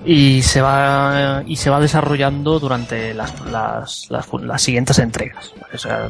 [0.05, 5.53] y se va y se va desarrollando durante las, las, las, las siguientes entregas.
[5.73, 6.07] O sea,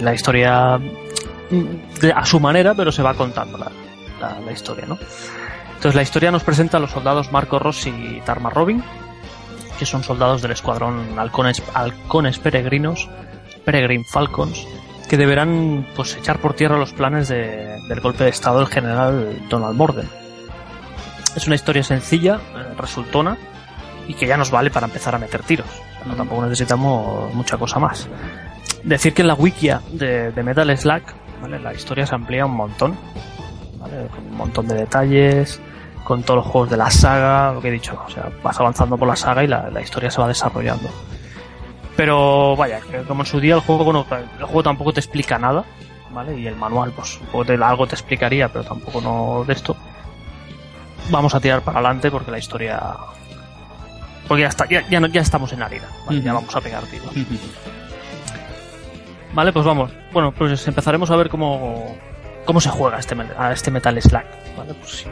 [0.00, 0.78] la, historia
[1.50, 3.70] de- a su manera, pero se va contando la,
[4.20, 4.98] la, la historia, ¿no?
[5.68, 8.82] Entonces la historia nos presenta a los soldados Marco Rossi y Tarma Robin,
[9.78, 13.08] que son soldados del escuadrón halcones, halcones peregrinos,
[13.64, 14.66] Peregrine Falcons,
[15.08, 19.38] que deberán pues echar por tierra los planes de- del golpe de estado del general
[19.48, 20.08] Donald Morden.
[21.36, 23.36] Es una historia sencilla, eh, resultona,
[24.08, 25.68] y que ya nos vale para empezar a meter tiros.
[25.68, 28.08] O sea, no tampoco necesitamos mucha cosa más.
[28.82, 31.02] Decir que en la wikia de, de Metal Slug,
[31.40, 31.58] ¿vale?
[31.58, 32.96] la historia se amplía un montón,
[33.80, 34.06] ¿vale?
[34.08, 35.60] con un montón de detalles,
[36.04, 38.96] con todos los juegos de la saga, lo que he dicho, o sea, vas avanzando
[38.96, 40.88] por la saga y la, la historia se va desarrollando.
[41.96, 44.06] Pero vaya, como en su día el juego, bueno,
[44.38, 45.64] el juego tampoco te explica nada,
[46.12, 46.38] ¿vale?
[46.38, 49.76] Y el manual, pues, te- algo te explicaría, pero tampoco no de esto.
[51.10, 52.80] Vamos a tirar para adelante porque la historia.
[54.28, 56.22] Porque ya está, ya, ya, no- ya estamos en harina, ¿vale?
[56.22, 57.10] Ya vamos a pegar tiros.
[59.32, 59.90] Vale, pues vamos.
[60.12, 61.96] Bueno, pues empezaremos a ver cómo,
[62.44, 64.22] cómo se juega este, a este Metal Slug.
[64.56, 64.74] ¿vale?
[64.74, 65.06] Pues, si,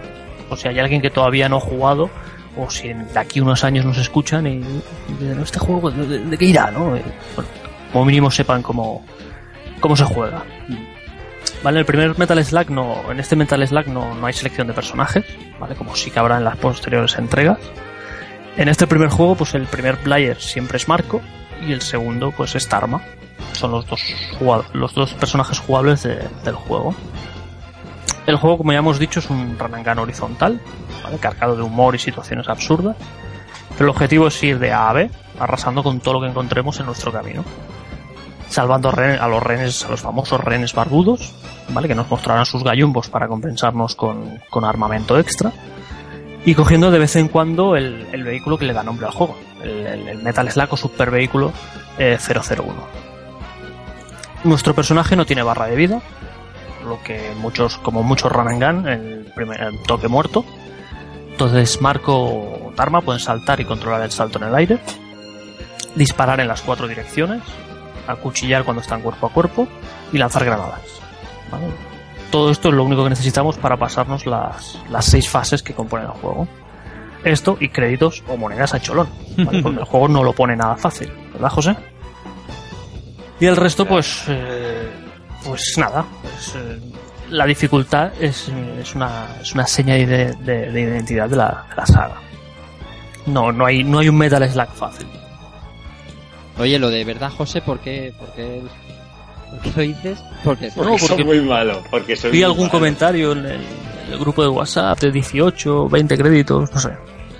[0.48, 2.10] pues si hay alguien que todavía no ha jugado,
[2.56, 4.62] o si de aquí unos años nos escuchan y,
[5.42, 6.70] este juego, ¿de, qué irá?
[6.70, 6.96] ¿no?
[6.96, 7.02] Eh,
[7.92, 9.04] como mínimo sepan cómo,
[9.80, 10.44] cómo se juega.
[11.62, 14.72] Vale, el primer Metal Slug no, en este Metal Slug no, no hay selección de
[14.72, 15.24] personajes,
[15.58, 15.74] ¿vale?
[15.74, 17.58] Como sí que habrá en las posteriores entregas.
[18.56, 21.20] En este primer juego, pues el primer player siempre es Marco
[21.66, 23.02] y el segundo, pues es Tarma.
[23.52, 24.00] Son los dos,
[24.72, 26.94] los dos personajes jugables de- del juego.
[28.26, 30.60] El juego, como ya hemos dicho, es un gun horizontal,
[31.04, 31.18] ¿vale?
[31.18, 32.96] cargado de humor y situaciones absurdas.
[33.78, 36.86] El objetivo es ir de A a B, arrasando con todo lo que encontremos en
[36.86, 37.44] nuestro camino.
[38.48, 41.34] Salvando a los renes, a los famosos renes barbudos,
[41.70, 41.88] ¿vale?
[41.88, 45.52] Que nos mostrarán sus gallumbos para compensarnos con, con armamento extra.
[46.44, 49.36] Y cogiendo de vez en cuando el, el vehículo que le da nombre al juego,
[49.62, 51.52] el, Metal Slug o Super Vehículo
[51.98, 53.05] eh, 001.
[54.46, 56.00] Nuestro personaje no tiene barra de vida,
[56.86, 60.44] lo que muchos, como muchos run and gun, el, primer, el toque muerto.
[61.32, 64.78] Entonces Marco o Tarma pueden saltar y controlar el salto en el aire,
[65.96, 67.42] disparar en las cuatro direcciones,
[68.06, 69.66] acuchillar cuando están cuerpo a cuerpo
[70.12, 70.82] y lanzar granadas.
[71.50, 71.66] ¿vale?
[72.30, 76.06] Todo esto es lo único que necesitamos para pasarnos las, las seis fases que componen
[76.06, 76.46] el juego.
[77.24, 79.60] Esto y créditos o monedas a cholón, ¿vale?
[79.62, 81.95] porque el juego no lo pone nada fácil, ¿verdad, José?
[83.40, 84.90] Y el resto, pues, eh,
[85.44, 86.80] pues nada, pues, eh,
[87.30, 88.48] la dificultad es,
[88.80, 92.16] es, una, es una seña de, de- de identidad de la, de la saga.
[93.26, 95.06] No, no hay, no hay un Metal Slug fácil.
[96.58, 98.62] Oye, lo de verdad, José, ¿por qué, por qué,
[99.50, 100.18] por qué lo dices?
[100.42, 101.82] Porque, Bueno, Porque porque- soy muy malo.
[101.90, 102.70] Porque soy Vi muy algún malo.
[102.70, 103.52] comentario en el,
[104.06, 106.90] en el grupo de WhatsApp de 18, 20 créditos, no sé.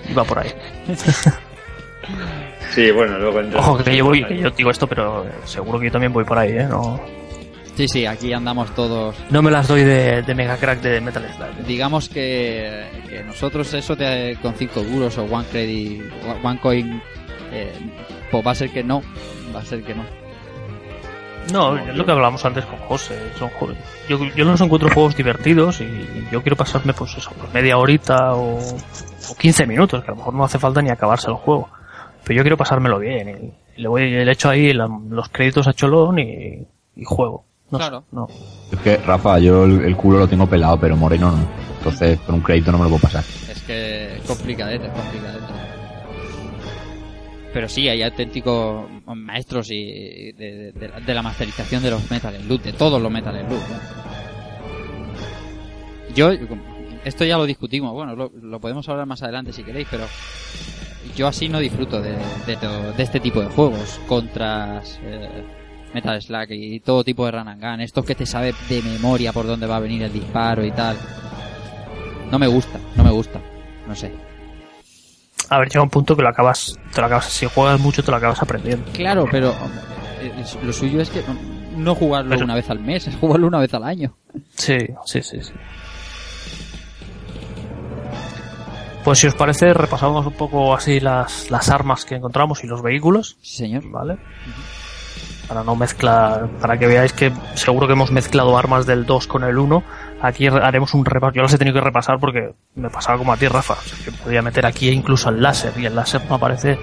[0.09, 0.53] Iba por ahí.
[2.77, 3.59] Sí, bueno, luego entro.
[3.59, 6.37] Ojo, que yo voy, que yo digo esto, pero seguro que yo también voy por
[6.37, 6.67] ahí, ¿eh?
[6.69, 6.99] No,
[7.75, 9.15] sí, sí, aquí andamos todos.
[9.31, 11.65] no me las doy de, de mega crack de Metal Slug.
[11.65, 16.03] Digamos que, que nosotros eso de, con 5 duros o one credit,
[16.43, 17.01] one coin,
[17.51, 17.71] eh,
[18.29, 19.01] pues va a ser que no,
[19.55, 20.03] va a ser que no.
[21.51, 23.17] No, es lo que hablábamos antes con José.
[23.39, 23.77] Son juegos-
[24.09, 28.33] yo, yo los encuentro juegos divertidos y yo quiero pasarme, pues eso, pues media horita
[28.35, 31.69] o, o 15 minutos, que a lo mejor no hace falta ni acabarse el juego.
[32.27, 35.73] Pero yo quiero pasármelo bien y, le voy, le echo ahí la- los créditos a
[35.73, 37.45] Cholón y, y juego.
[37.71, 38.03] No Claro.
[38.11, 38.27] no.
[38.71, 41.47] Es que, Rafa, yo el, el culo lo tengo pelado, pero moreno no.
[41.77, 43.23] Entonces, con un crédito no me lo puedo pasar.
[43.49, 45.43] Es que es complicadete, es complicadete.
[47.53, 52.61] Pero sí, hay auténticos maestros y de, de- de la masterización de los Metal Slug,
[52.61, 53.59] de todos los Metal Slug.
[53.59, 53.97] ¿no?
[56.15, 56.31] Yo,
[57.05, 60.05] esto ya lo discutimos, bueno, lo, lo podemos hablar más adelante si queréis, pero
[61.17, 65.43] yo así no disfruto de, de, to- de este tipo de juegos, contras, eh,
[65.93, 69.33] Metal Slug y todo tipo de run and gun, estos que te sabe de memoria
[69.33, 70.95] por dónde va a venir el disparo y tal.
[72.31, 73.41] No me gusta, no me gusta,
[73.87, 74.11] no sé.
[75.49, 78.11] A ver, llega un punto que lo acabas, te lo acabas, si juegas mucho te
[78.11, 78.85] lo acabas aprendiendo.
[78.91, 79.55] Claro, pero
[80.63, 81.23] lo suyo es que
[81.77, 84.13] no jugarlo Pero- una vez al mes, es jugarlo una vez al año.
[84.55, 85.53] Sí, sí, sí, sí.
[89.07, 92.81] Pues si os parece, repasamos un poco así las, las armas que encontramos y los
[92.81, 93.89] vehículos, Sí, señor.
[93.89, 94.17] ¿vale?
[95.47, 99.45] para no mezclar, para que veáis que seguro que hemos mezclado armas del 2 con
[99.45, 99.81] el 1.
[100.21, 101.31] Aquí haremos un repaso.
[101.35, 103.75] Yo las he tenido que repasar porque me pasaba como a ti, Rafa.
[103.75, 106.77] O sea, que podía meter aquí incluso el láser y el láser no aparece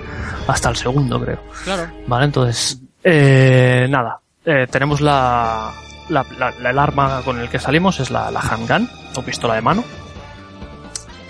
[0.48, 1.40] hasta el segundo, creo.
[1.64, 1.88] Claro.
[2.06, 5.70] Vale, entonces, eh, nada, eh, tenemos la,
[6.08, 9.60] la, la- el arma con el que salimos es la, la handgun o pistola de
[9.60, 9.84] mano.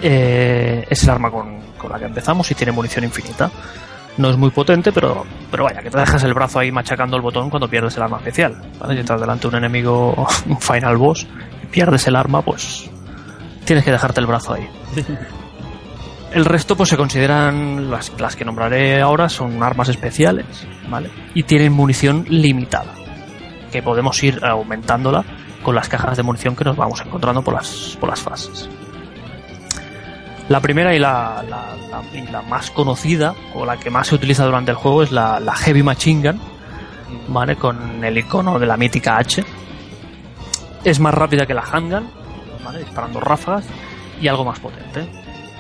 [0.07, 3.51] Eh, es el arma con, con la que empezamos y tiene munición infinita.
[4.19, 7.23] No es muy potente, pero, pero vaya, que te dejas el brazo ahí machacando el
[7.23, 8.55] botón cuando pierdes el arma especial.
[8.79, 8.95] ¿vale?
[8.95, 10.15] Si estás delante de un enemigo,
[10.47, 11.27] un final boss,
[11.63, 12.91] y pierdes el arma, pues
[13.65, 14.69] tienes que dejarte el brazo ahí.
[16.33, 21.09] El resto pues se consideran, las, las que nombraré ahora son armas especiales, ¿vale?
[21.33, 22.93] Y tienen munición limitada,
[23.71, 25.25] que podemos ir aumentándola
[25.63, 28.69] con las cajas de munición que nos vamos encontrando por las, por las fases.
[30.49, 34.15] La primera y la, la- la- y la más conocida, o la que más se
[34.15, 36.41] utiliza durante el juego, es la, Heavy Machine Gun,
[37.29, 37.57] ¿vale?
[37.57, 39.43] Con el icono de la mítica H.
[40.85, 42.07] Es más rápida que la Handgun,
[42.63, 42.81] ¿vale?
[42.81, 43.65] Disparando ráfagas,
[44.21, 45.09] y algo más potente.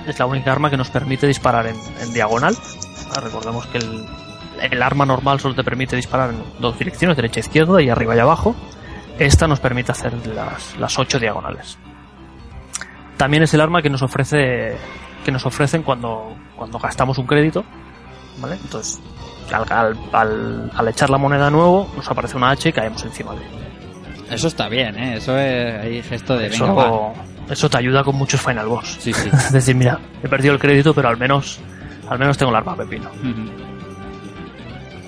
[0.06, 2.54] Es la única arma que nos permite disparar en, diagonal.
[3.08, 3.20] ¿vale?
[3.26, 4.04] Recordemos que el,
[4.70, 8.14] el arma normal solo te permite disparar en dos direcciones, derecha e izquierda, y arriba
[8.14, 8.54] y abajo.
[9.18, 11.78] Esta nos permite hacer las, las ocho diagonales.
[13.16, 14.76] También es el arma que nos ofrece
[15.24, 17.64] que nos ofrecen cuando, cuando gastamos un crédito.
[18.38, 18.56] ¿Vale?
[18.62, 19.00] Entonces,
[19.52, 23.02] al, al, al- al echar la moneda de nuevo, nos aparece una H y caemos
[23.04, 24.34] encima de ella.
[24.34, 25.16] Eso está bien, ¿eh?
[25.18, 26.84] Eso es ahí gesto de venga, va.
[26.84, 27.12] Eso,
[27.50, 28.96] eso te ayuda con muchos final boss.
[29.00, 29.28] Sí, sí.
[29.32, 31.60] Es decir, mira, he perdido el crédito, pero al menos
[32.08, 33.10] al menos tengo el arma pepino.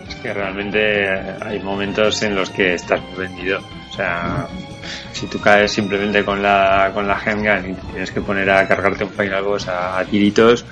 [0.08, 1.10] Es que realmente
[1.44, 3.58] hay momentos en los que estás vendido.
[3.90, 4.46] O sea,
[5.12, 8.66] si tú caes simplemente con la, con la handgun y te tienes que poner a
[8.68, 10.64] cargarte un final boss a, a tiritos,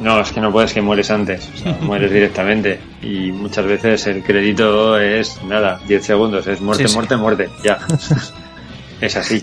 [0.00, 1.48] no, es que no puedes que mueres antes.
[1.54, 2.78] O sea, mueres directamente.
[3.02, 6.94] Y muchas veces el crédito es nada, 10 segundos, es muerte, Sí, sí.
[6.96, 7.48] muerte, muerte.
[7.64, 7.78] Ya.
[9.00, 9.42] es así.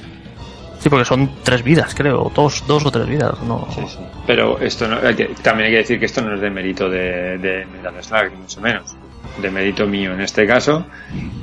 [0.79, 3.41] Sí, porque son tres vidas, creo, dos, dos o tres vidas.
[3.43, 3.81] No, sí.
[4.27, 6.89] Pero esto no, hay que- también hay que decir que esto no es de mérito
[6.89, 8.93] de, de Metal Slug, ni mucho menos.
[9.41, 10.85] De mérito mío en este caso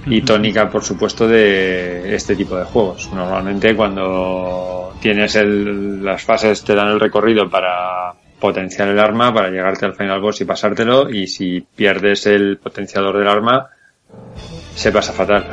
[0.07, 3.11] y tónica, por supuesto, de este tipo de juegos.
[3.12, 9.51] Normalmente cuando tienes el, las fases te dan el recorrido para potenciar el arma, para
[9.51, 13.69] llegarte al final boss y pasártelo y si pierdes el potenciador del arma
[14.75, 15.47] se pasa fatal.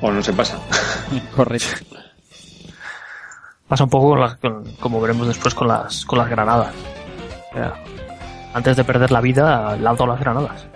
[0.00, 0.58] o no se pasa.
[1.34, 1.96] Correcto.
[3.66, 6.72] Pasa un poco con las- con- como veremos después con las, con las granadas.
[8.56, 10.66] Antes de perder la vida, lanzo las granadas.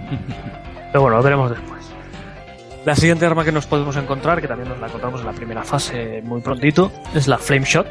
[0.92, 1.84] Pero bueno, lo veremos después.
[2.86, 5.62] La siguiente arma que nos podemos encontrar, que también nos la encontramos en la primera
[5.62, 7.86] fase muy prontito, es la Flame Shot.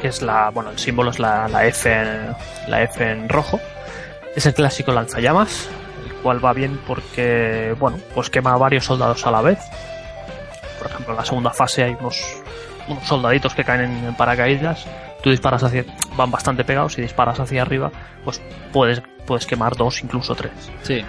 [0.00, 2.34] Que es la, bueno, el símbolo es la, la F, en,
[2.68, 3.58] la F en rojo.
[4.36, 5.68] Es el clásico lanzallamas,
[6.06, 9.58] el cual va bien porque, bueno, pues quema a varios soldados a la vez
[10.78, 12.22] por ejemplo, en la segunda fase hay unos,
[12.88, 14.86] unos soldaditos que caen en, en paracaídas.
[15.22, 15.84] Tú disparas hacia.
[16.16, 17.90] van bastante pegados y disparas hacia arriba,
[18.24, 18.40] pues
[18.72, 20.52] puedes, puedes quemar dos, incluso tres.
[20.82, 21.02] Sí.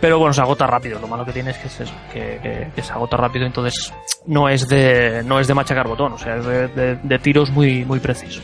[0.00, 0.98] Pero bueno, se agota rápido.
[1.00, 3.92] Lo malo que tiene es que, eso, que, que- que se agota rápido, entonces
[4.26, 7.50] no es de, no es de machacar botón, o sea, es de, de- de tiros
[7.50, 8.42] muy, muy precisos.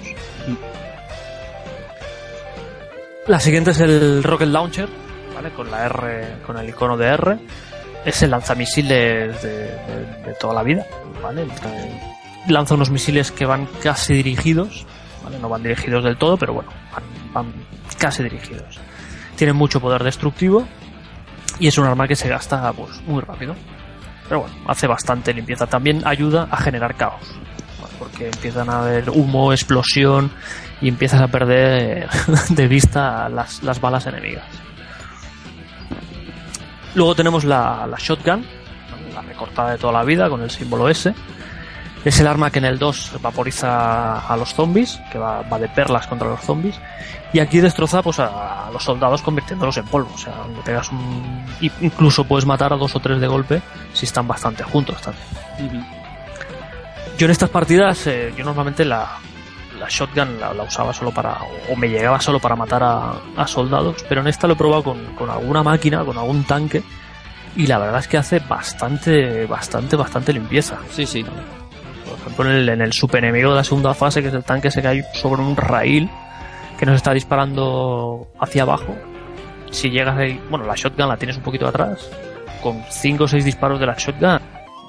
[3.26, 4.88] La siguiente es el Rocket Launcher,
[5.34, 5.50] ¿vale?
[5.50, 7.38] Con la R, con el icono de R.
[8.04, 10.84] Es el lanzamisiles de, de- de toda la vida,
[11.22, 11.44] ¿vale?
[11.46, 12.11] Trae-
[12.48, 14.86] Lanza unos misiles que van casi dirigidos.
[15.40, 16.70] No van dirigidos del todo, pero bueno,
[17.32, 17.52] van,
[17.98, 18.80] casi dirigidos.
[19.36, 20.66] Tiene mucho poder destructivo
[21.58, 23.54] y es un arma que se gasta pues muy rápido.
[24.28, 25.66] Pero bueno, hace bastante limpieza.
[25.66, 27.22] También ayuda a generar caos.
[27.98, 30.30] Porque empiezan a haber humo, explosión
[30.80, 32.08] y empiezas a perder
[32.48, 34.44] de vista las, las balas enemigas.
[36.94, 38.44] Luego tenemos la, shotgun,
[39.14, 41.14] la recortada de toda la vida con el símbolo S.
[42.04, 45.68] Es el arma que en el 2 vaporiza a los zombies, que va, va de
[45.68, 46.80] perlas contra los zombies.
[47.32, 50.10] Y aquí destroza pues, a, a los soldados convirtiéndolos en polvo.
[50.12, 51.44] O sea, le pegas un.
[51.80, 55.86] Incluso puedes matar a dos o tres de golpe si están bastante juntos también.
[57.16, 59.18] Yo en estas partidas, eh, yo normalmente la,
[59.78, 61.38] la shotgun la, la usaba solo para.
[61.70, 64.82] o me llegaba solo para matar a, a soldados, pero en esta lo he probado
[64.82, 66.82] con, con alguna máquina, con algún tanque.
[67.54, 70.78] Y la verdad es que hace bastante, bastante, bastante limpieza.
[70.90, 71.24] Sí, sí.
[72.12, 74.70] Por ejemplo, en el, en el superenemigo de la segunda fase, que es el tanque,
[74.70, 76.10] se cae sobre un rail
[76.78, 78.94] que nos está disparando hacia abajo.
[79.70, 82.10] Si llegas ahí, bueno, la shotgun la tienes un poquito atrás,
[82.62, 84.40] con 5 o 6 disparos de la shotgun,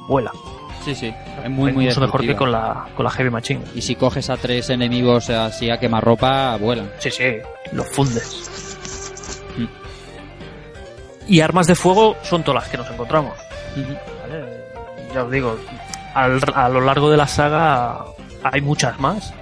[0.07, 0.31] vuela.
[0.83, 1.13] Sí, sí.
[1.43, 3.61] Es muy, muy Incluso mejor que con la, con la heavy machine.
[3.73, 6.91] Y si coges a tres enemigos así a quemarropa, vuelan.
[6.99, 7.37] Sí, sí,
[7.71, 8.79] los fundes.
[11.27, 13.33] Y armas de fuego son todas las que nos encontramos.
[13.75, 14.63] ¿vale?
[15.13, 15.57] Ya os digo,
[16.13, 18.05] al- a lo largo de la saga
[18.43, 19.33] hay muchas más,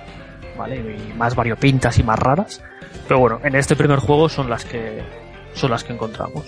[0.57, 0.75] ¿vale?
[0.77, 2.61] Y más variopintas y más raras.
[3.07, 5.03] Pero bueno, en este primer juego son las que
[5.53, 6.45] son las que encontramos.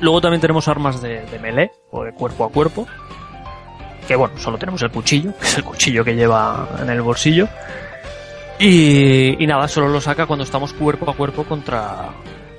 [0.00, 2.86] Luego también tenemos armas de, melee o de cuerpo a cuerpo.
[4.06, 7.48] Que bueno, solo tenemos el cuchillo, que es el cuchillo que lleva en el bolsillo.
[8.58, 12.08] Y, y nada, solo lo saca cuando estamos cuerpo a cuerpo contra,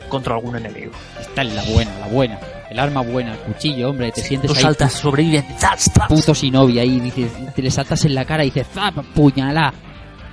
[0.09, 0.91] contra algún enemigo.
[1.19, 2.39] Esta es la buena, la buena.
[2.69, 6.07] El arma buena, el cuchillo, hombre, te sientes Tú ahí saltas, sobrevives, ¡zas, zas!
[6.07, 8.93] puto Shinobi ahí, dices, te le saltas en la cara y dices, ¡zap!
[9.15, 9.73] ¡Puñalá!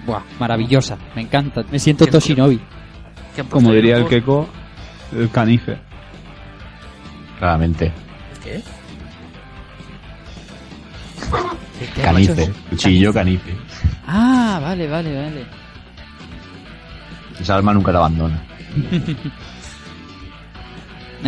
[0.04, 2.34] Buah, maravillosa, me encanta, me siento Qué todo chulo.
[2.48, 2.60] Shinobi.
[3.34, 4.48] Que han Como diría el Keko,
[5.16, 5.78] el canife.
[7.38, 7.92] Claramente.
[8.42, 8.62] ¿Qué?
[11.78, 12.52] ¿Qué- qué has Canife.
[12.70, 13.54] Cuchillo, canife.
[14.06, 15.46] Ah, vale, vale, vale.
[17.40, 18.42] Esa arma nunca la abandona.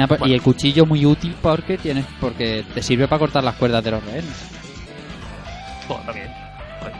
[0.06, 0.26] Pues, Bueno.
[0.26, 3.90] Y el cuchillo muy útil porque tienes, porque te sirve para cortar las cuerdas de
[3.92, 4.44] los rehenes.
[5.88, 6.28] Bueno, también.
[6.80, 6.96] Bueno,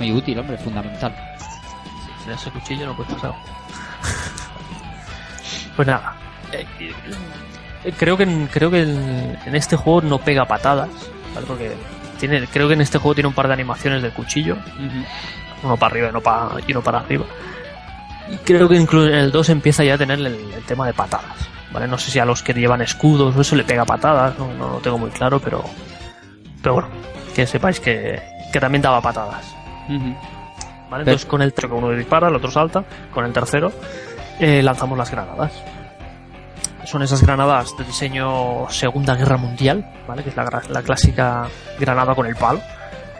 [0.00, 1.14] Muy útil, hombre, fundamental.
[2.24, 3.32] sin ese cuchillo no puedes pasar.
[5.76, 6.14] pues nada.
[6.52, 6.66] eh,
[7.84, 10.88] eh, creo que, creo que en, en este juego no pega patadas,
[11.34, 11.46] ¿vale?
[11.46, 11.72] Porque
[12.18, 14.56] tiene, creo que en este juego tiene un par de animaciones del cuchillo,
[15.62, 17.24] uno para arriba y uno para, y uno para arriba.
[18.32, 20.94] Y creo que incluso en el 2 empieza ya a tener el, el tema de
[20.94, 21.36] patadas,
[21.72, 21.86] ¿vale?
[21.88, 24.72] No sé si a los que llevan escudos o eso le pega patadas, no, no
[24.74, 25.64] lo tengo muy claro, pero,
[26.62, 26.88] pero bueno,
[27.34, 28.20] que sepáis que,
[28.52, 29.54] que también daba patadas.
[30.90, 31.02] ¿vale?
[31.02, 33.72] Entonces con el tercero uno dispara, el otro salta, con el tercero
[34.40, 35.52] eh, lanzamos las granadas.
[36.84, 40.22] Son esas granadas de diseño Segunda Guerra Mundial, ¿vale?
[40.22, 41.48] Que es la, la clásica
[41.80, 42.60] granada con el palo,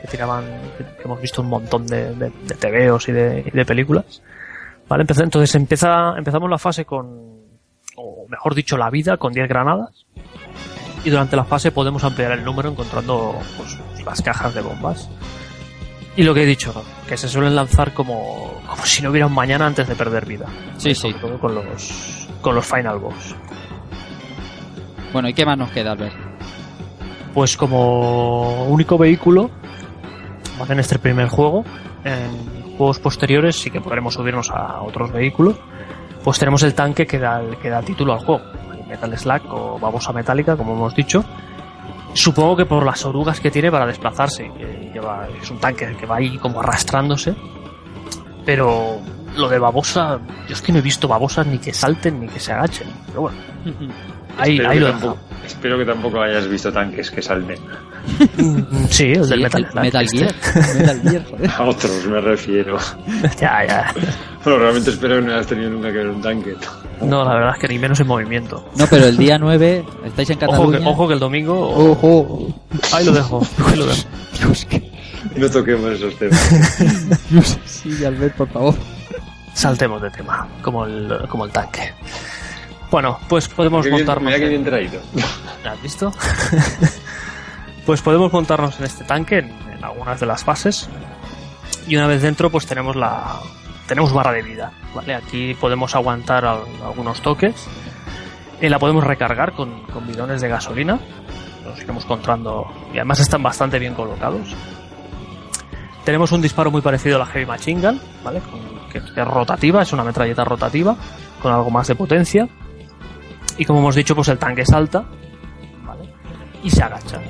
[0.00, 0.44] que tiraban,
[0.78, 4.22] que, hemos visto un montón de, de, de tebeos y de, y de películas.
[4.88, 5.04] ¿Vale?
[5.08, 7.35] Entonces empieza, empezamos la fase con,
[8.06, 10.06] o mejor dicho, la vida con 10 granadas.
[11.04, 15.08] Y durante la fase podemos ampliar el número encontrando pues, las cajas de bombas.
[16.16, 16.72] Y lo que he dicho,
[17.06, 20.46] que se suelen lanzar como, como si no hubiera un mañana antes de perder vida.
[20.78, 21.20] Sí, Sobre sí.
[21.20, 23.36] todo con los, con los Final Boss.
[25.12, 26.14] Bueno, ¿y qué más nos queda, Albert?
[27.34, 29.50] Pues como único vehículo,
[30.58, 30.72] ¿vale?
[30.72, 31.64] en este primer juego,
[32.02, 35.56] en juegos posteriores sí que podremos subirnos a otros vehículos,
[36.26, 38.42] pues tenemos el tanque que da, que da título al juego,
[38.88, 41.24] Metal Slack o babosa metálica, como hemos dicho.
[42.14, 45.00] Supongo que por las orugas que tiene para desplazarse, que
[45.40, 47.32] es un tanque que va ahí como arrastrándose,
[48.44, 48.98] pero
[49.36, 50.18] lo de babosa,
[50.48, 53.20] yo es que no he visto babosas ni que salten ni que se agachen, pero
[53.20, 53.38] bueno,
[54.36, 57.58] ahí, espero, ahí lo tampoco, espero que tampoco hayas visto tanques que salten.
[58.36, 59.80] Mm, Sí, el del Sí, Metal el.
[59.80, 60.08] Metal.
[60.08, 60.34] Gear.
[60.76, 61.50] Metal Gear, joder.
[61.56, 62.78] A otros me refiero.
[63.40, 63.94] ya, ya.
[64.44, 66.54] Bueno, realmente espero que no hayas tenido nunca que ver un tanque.
[67.00, 68.68] No, la verdad es que ni menos en movimiento.
[68.76, 70.78] No, pero el día 9 estáis en Ojo Cataluña.
[70.78, 71.68] que, ojo que el domingo.
[71.90, 72.54] Ojo.
[72.92, 73.46] Ahí lo dejo.
[73.66, 74.04] Ahí lo dejo.
[75.36, 76.38] No toquemos esos temas.
[77.66, 78.74] Sí, Albert, por favor.
[79.52, 81.92] Saltemos de tema, como el, como el tanque.
[82.90, 84.24] Bueno, pues podemos Qué bien- montarnos.
[84.26, 85.00] mira que en- bien traído.
[85.68, 86.12] ¿Has visto?
[87.86, 90.88] pues podemos montarnos en este tanque en, en algunas de las fases.
[91.88, 93.36] Y una vez dentro, pues tenemos la.
[93.86, 95.14] Tenemos barra de vida, ¿vale?
[95.14, 97.54] Aquí podemos aguantar al- algunos toques.
[98.60, 100.98] Y la podemos recargar con, con bidones de gasolina.
[101.64, 102.66] Los iremos encontrando.
[102.92, 104.54] Y además están bastante bien colocados.
[106.04, 108.40] Tenemos un disparo muy parecido a la Heavy Machine Gun, ¿vale?
[108.40, 110.96] Con- que que es rotativa, es una metralleta rotativa,
[111.42, 112.48] con algo más de potencia.
[113.58, 115.04] Y como hemos dicho, pues el tanque salta,
[115.84, 116.12] ¿vale?
[116.62, 117.20] Y se agacha.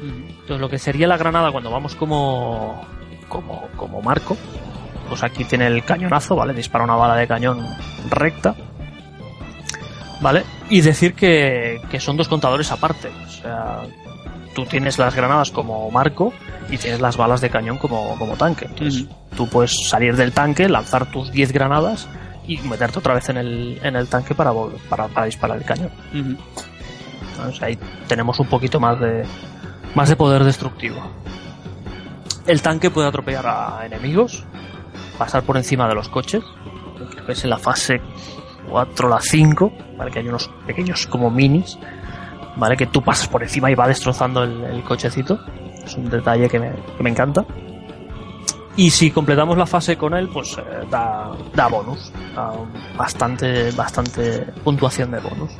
[0.00, 2.82] Entonces lo que sería la granada cuando vamos como,
[3.28, 4.36] como, como marco,
[5.08, 6.54] pues aquí tiene el cañonazo, ¿vale?
[6.54, 7.66] Dispara una bala de cañón
[8.08, 8.54] recta.
[10.20, 10.44] ¿Vale?
[10.68, 13.08] Y decir que, que son dos contadores aparte.
[13.26, 13.82] O sea,
[14.54, 16.32] tú tienes las granadas como marco
[16.68, 18.64] y tienes las balas de cañón como, como tanque.
[18.64, 22.08] Entonces, tú puedes salir del tanque, lanzar tus 10 granadas
[22.48, 24.52] y meterte otra vez en el, en el tanque para,
[24.88, 25.90] para, para disparar el cañón.
[27.52, 27.78] sea, ahí
[28.08, 29.24] tenemos un poquito más de,
[29.94, 30.98] más de poder destructivo.
[32.46, 34.44] El tanque puede atropellar a enemigos,
[35.18, 36.42] pasar por encima de los coches,
[37.10, 38.00] creo que es en la fase
[38.70, 40.10] 4 la 5, ¿vale?
[40.10, 41.78] que hay unos pequeños como minis,
[42.56, 42.78] ¿vale?
[42.78, 45.38] que tú pasas por encima y va destrozando el, el cochecito.
[45.84, 47.44] Es un detalle que me, que me encanta.
[48.78, 52.12] Y si completamos la fase con él, pues eh, da, da bonus.
[52.32, 52.52] Da
[52.96, 55.50] bastante, bastante puntuación de bonus.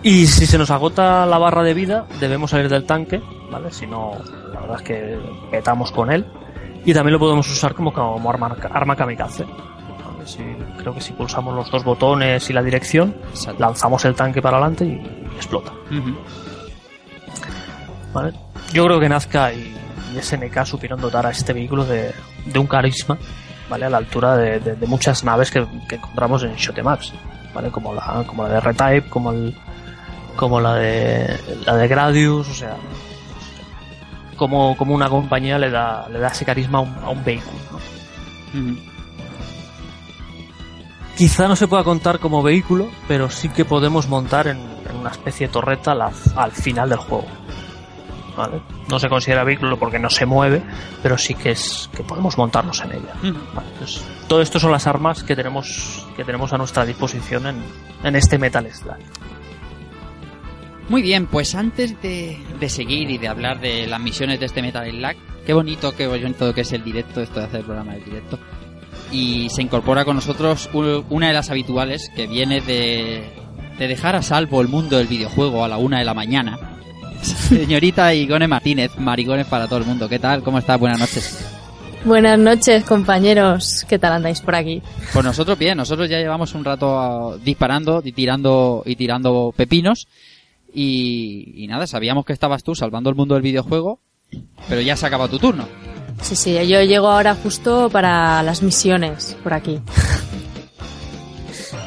[0.00, 3.72] Y si se nos agota la barra de vida, debemos salir del tanque, ¿vale?
[3.72, 4.12] Si no,
[4.54, 5.18] la verdad es que
[5.50, 6.24] petamos con él.
[6.84, 9.42] Y también lo podemos usar como, como arma, arma kamikaze.
[9.44, 10.24] ¿vale?
[10.24, 10.44] Si,
[10.78, 13.60] creo que si pulsamos los dos botones y la dirección, Exacto.
[13.60, 15.72] lanzamos el tanque para adelante y explota.
[18.12, 18.32] ¿vale?
[18.72, 19.74] Yo creo que Nazca y
[20.22, 22.12] SNK supieron dotar a este vehículo de,
[22.44, 23.18] de un carisma,
[23.68, 23.86] ¿vale?
[23.86, 27.12] A la altura de, de- de muchas naves que, que encontramos en Shotemaps,
[27.54, 27.70] ¿vale?
[27.70, 29.56] Como la, como la de R-Type, como el,
[30.36, 32.76] como la de, la de Gradius, o sea,
[34.36, 37.56] como, como una compañía le da, le da ese carisma a un, a un vehículo.
[41.16, 44.58] Quizá no se pueda contar como vehículo, pero sí que podemos montar en,
[44.90, 45.92] en una especie de torreta
[46.36, 47.24] al final del juego.
[48.36, 48.60] ¿Vale?
[48.90, 50.62] No se considera vehículo porque no se mueve,
[51.02, 53.14] pero sí que es que podemos montarnos en ella.
[53.54, 57.56] Vale, entonces, todo esto son las armas que tenemos que tenemos a nuestra disposición en,
[58.04, 58.96] en este Metal Slug.
[60.88, 64.60] Muy bien, pues antes de, de seguir y de hablar de las misiones de este
[64.62, 65.16] Metal Slug,
[65.46, 68.38] qué bonito, qué bonito que es el directo, esto de hacer el programa del directo.
[69.10, 73.32] Y se incorpora con nosotros una de las habituales que viene de,
[73.78, 76.75] de dejar a salvo el mundo del videojuego a la una de la mañana.
[77.22, 80.08] Señorita Igone Martínez, maricones para todo el mundo.
[80.08, 80.42] ¿Qué tal?
[80.42, 80.78] ¿Cómo estás?
[80.78, 81.46] Buenas noches.
[82.04, 83.84] Buenas noches, compañeros.
[83.88, 84.80] ¿Qué tal andáis por aquí?
[85.12, 90.06] Pues nosotros bien, nosotros ya llevamos un rato ah, disparando y tirando y tirando pepinos
[90.72, 93.98] y, y nada, sabíamos que estabas tú salvando el mundo del videojuego,
[94.68, 95.66] pero ya se acaba tu turno.
[96.22, 99.80] Sí, sí, yo llego ahora justo para las misiones por aquí.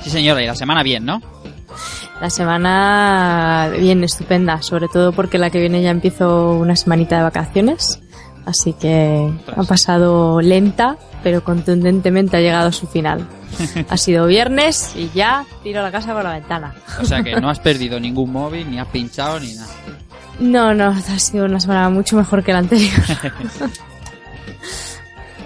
[0.03, 1.21] Sí señora, y la semana bien, ¿no?
[2.21, 7.23] La semana bien estupenda, sobre todo porque la que viene ya empiezo una semanita de
[7.23, 8.01] vacaciones.
[8.45, 13.25] Así que ha pasado lenta, pero contundentemente ha llegado a su final.
[13.89, 16.73] Ha sido viernes y ya tiro la casa por la ventana.
[16.99, 19.73] O sea que no has perdido ningún móvil, ni has pinchado, ni nada.
[20.39, 22.91] No, no, ha sido una semana mucho mejor que la anterior.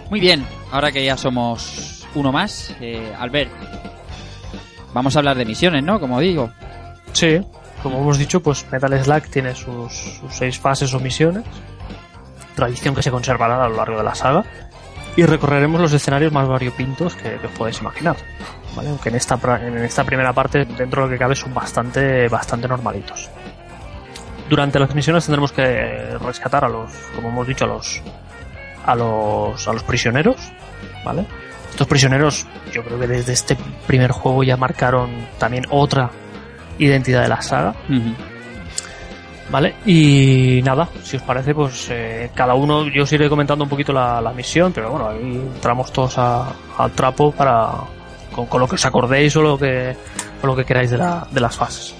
[0.09, 3.51] Muy bien, ahora que ya somos uno más, eh, Albert,
[4.93, 5.99] vamos a hablar de misiones, ¿no?
[5.99, 6.51] Como digo.
[7.13, 7.39] Sí,
[7.81, 11.43] como hemos dicho, pues Metal Slug tiene sus, sus seis fases o misiones,
[12.55, 14.43] tradición que se conservará a lo largo de la saga,
[15.15, 18.15] y recorreremos los escenarios más variopintos que, que os podéis imaginar.
[18.75, 18.89] ¿vale?
[18.89, 22.67] Aunque en esta, en esta primera parte, dentro de lo que cabe, son bastante, bastante
[22.67, 23.29] normalitos.
[24.49, 28.01] Durante las misiones tendremos que rescatar a los, como hemos dicho, a los,
[28.85, 30.37] a los, a los prisioneros,
[31.05, 31.25] ¿vale?
[31.69, 33.57] Estos prisioneros, yo creo que desde este
[33.87, 36.11] primer juego ya marcaron también otra
[36.83, 37.73] identidad de la saga.
[39.51, 39.75] ¿vale?
[39.85, 43.93] Y nada, si os parece, pues eh, cada uno, yo os iré comentando un poquito
[43.93, 45.19] la, la misión, pero bueno, ahí
[45.53, 47.69] entramos todos a- al trapo para
[48.33, 49.95] con, con lo que os acordéis o lo que,
[50.41, 51.93] o lo que queráis de, la- de las fases.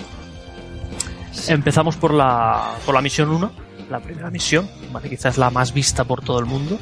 [1.48, 3.52] Empezamos por la, por la misión 1,
[3.90, 5.10] la primera misión, ¿vale?
[5.10, 6.80] quizás la más vista por todo el mundo.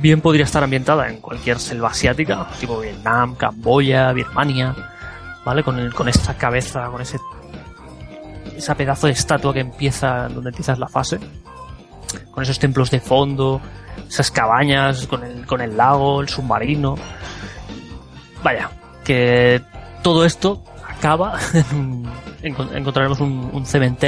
[0.00, 4.74] Bien podría estar ambientada en cualquier selva asiática, tipo Vietnam, Camboya, Birmania,
[5.48, 5.62] ¿vale?
[5.62, 7.18] Con, el, con esta cabeza, con ese
[8.54, 11.18] esa pedazo de estatua que empieza donde empiezas la fase
[12.32, 13.60] con esos templos de fondo
[14.08, 16.96] esas cabañas con el, con el lago el submarino
[18.42, 18.68] vaya
[19.04, 19.62] que
[20.02, 21.38] todo esto acaba
[22.42, 23.98] encontraremos un cementerio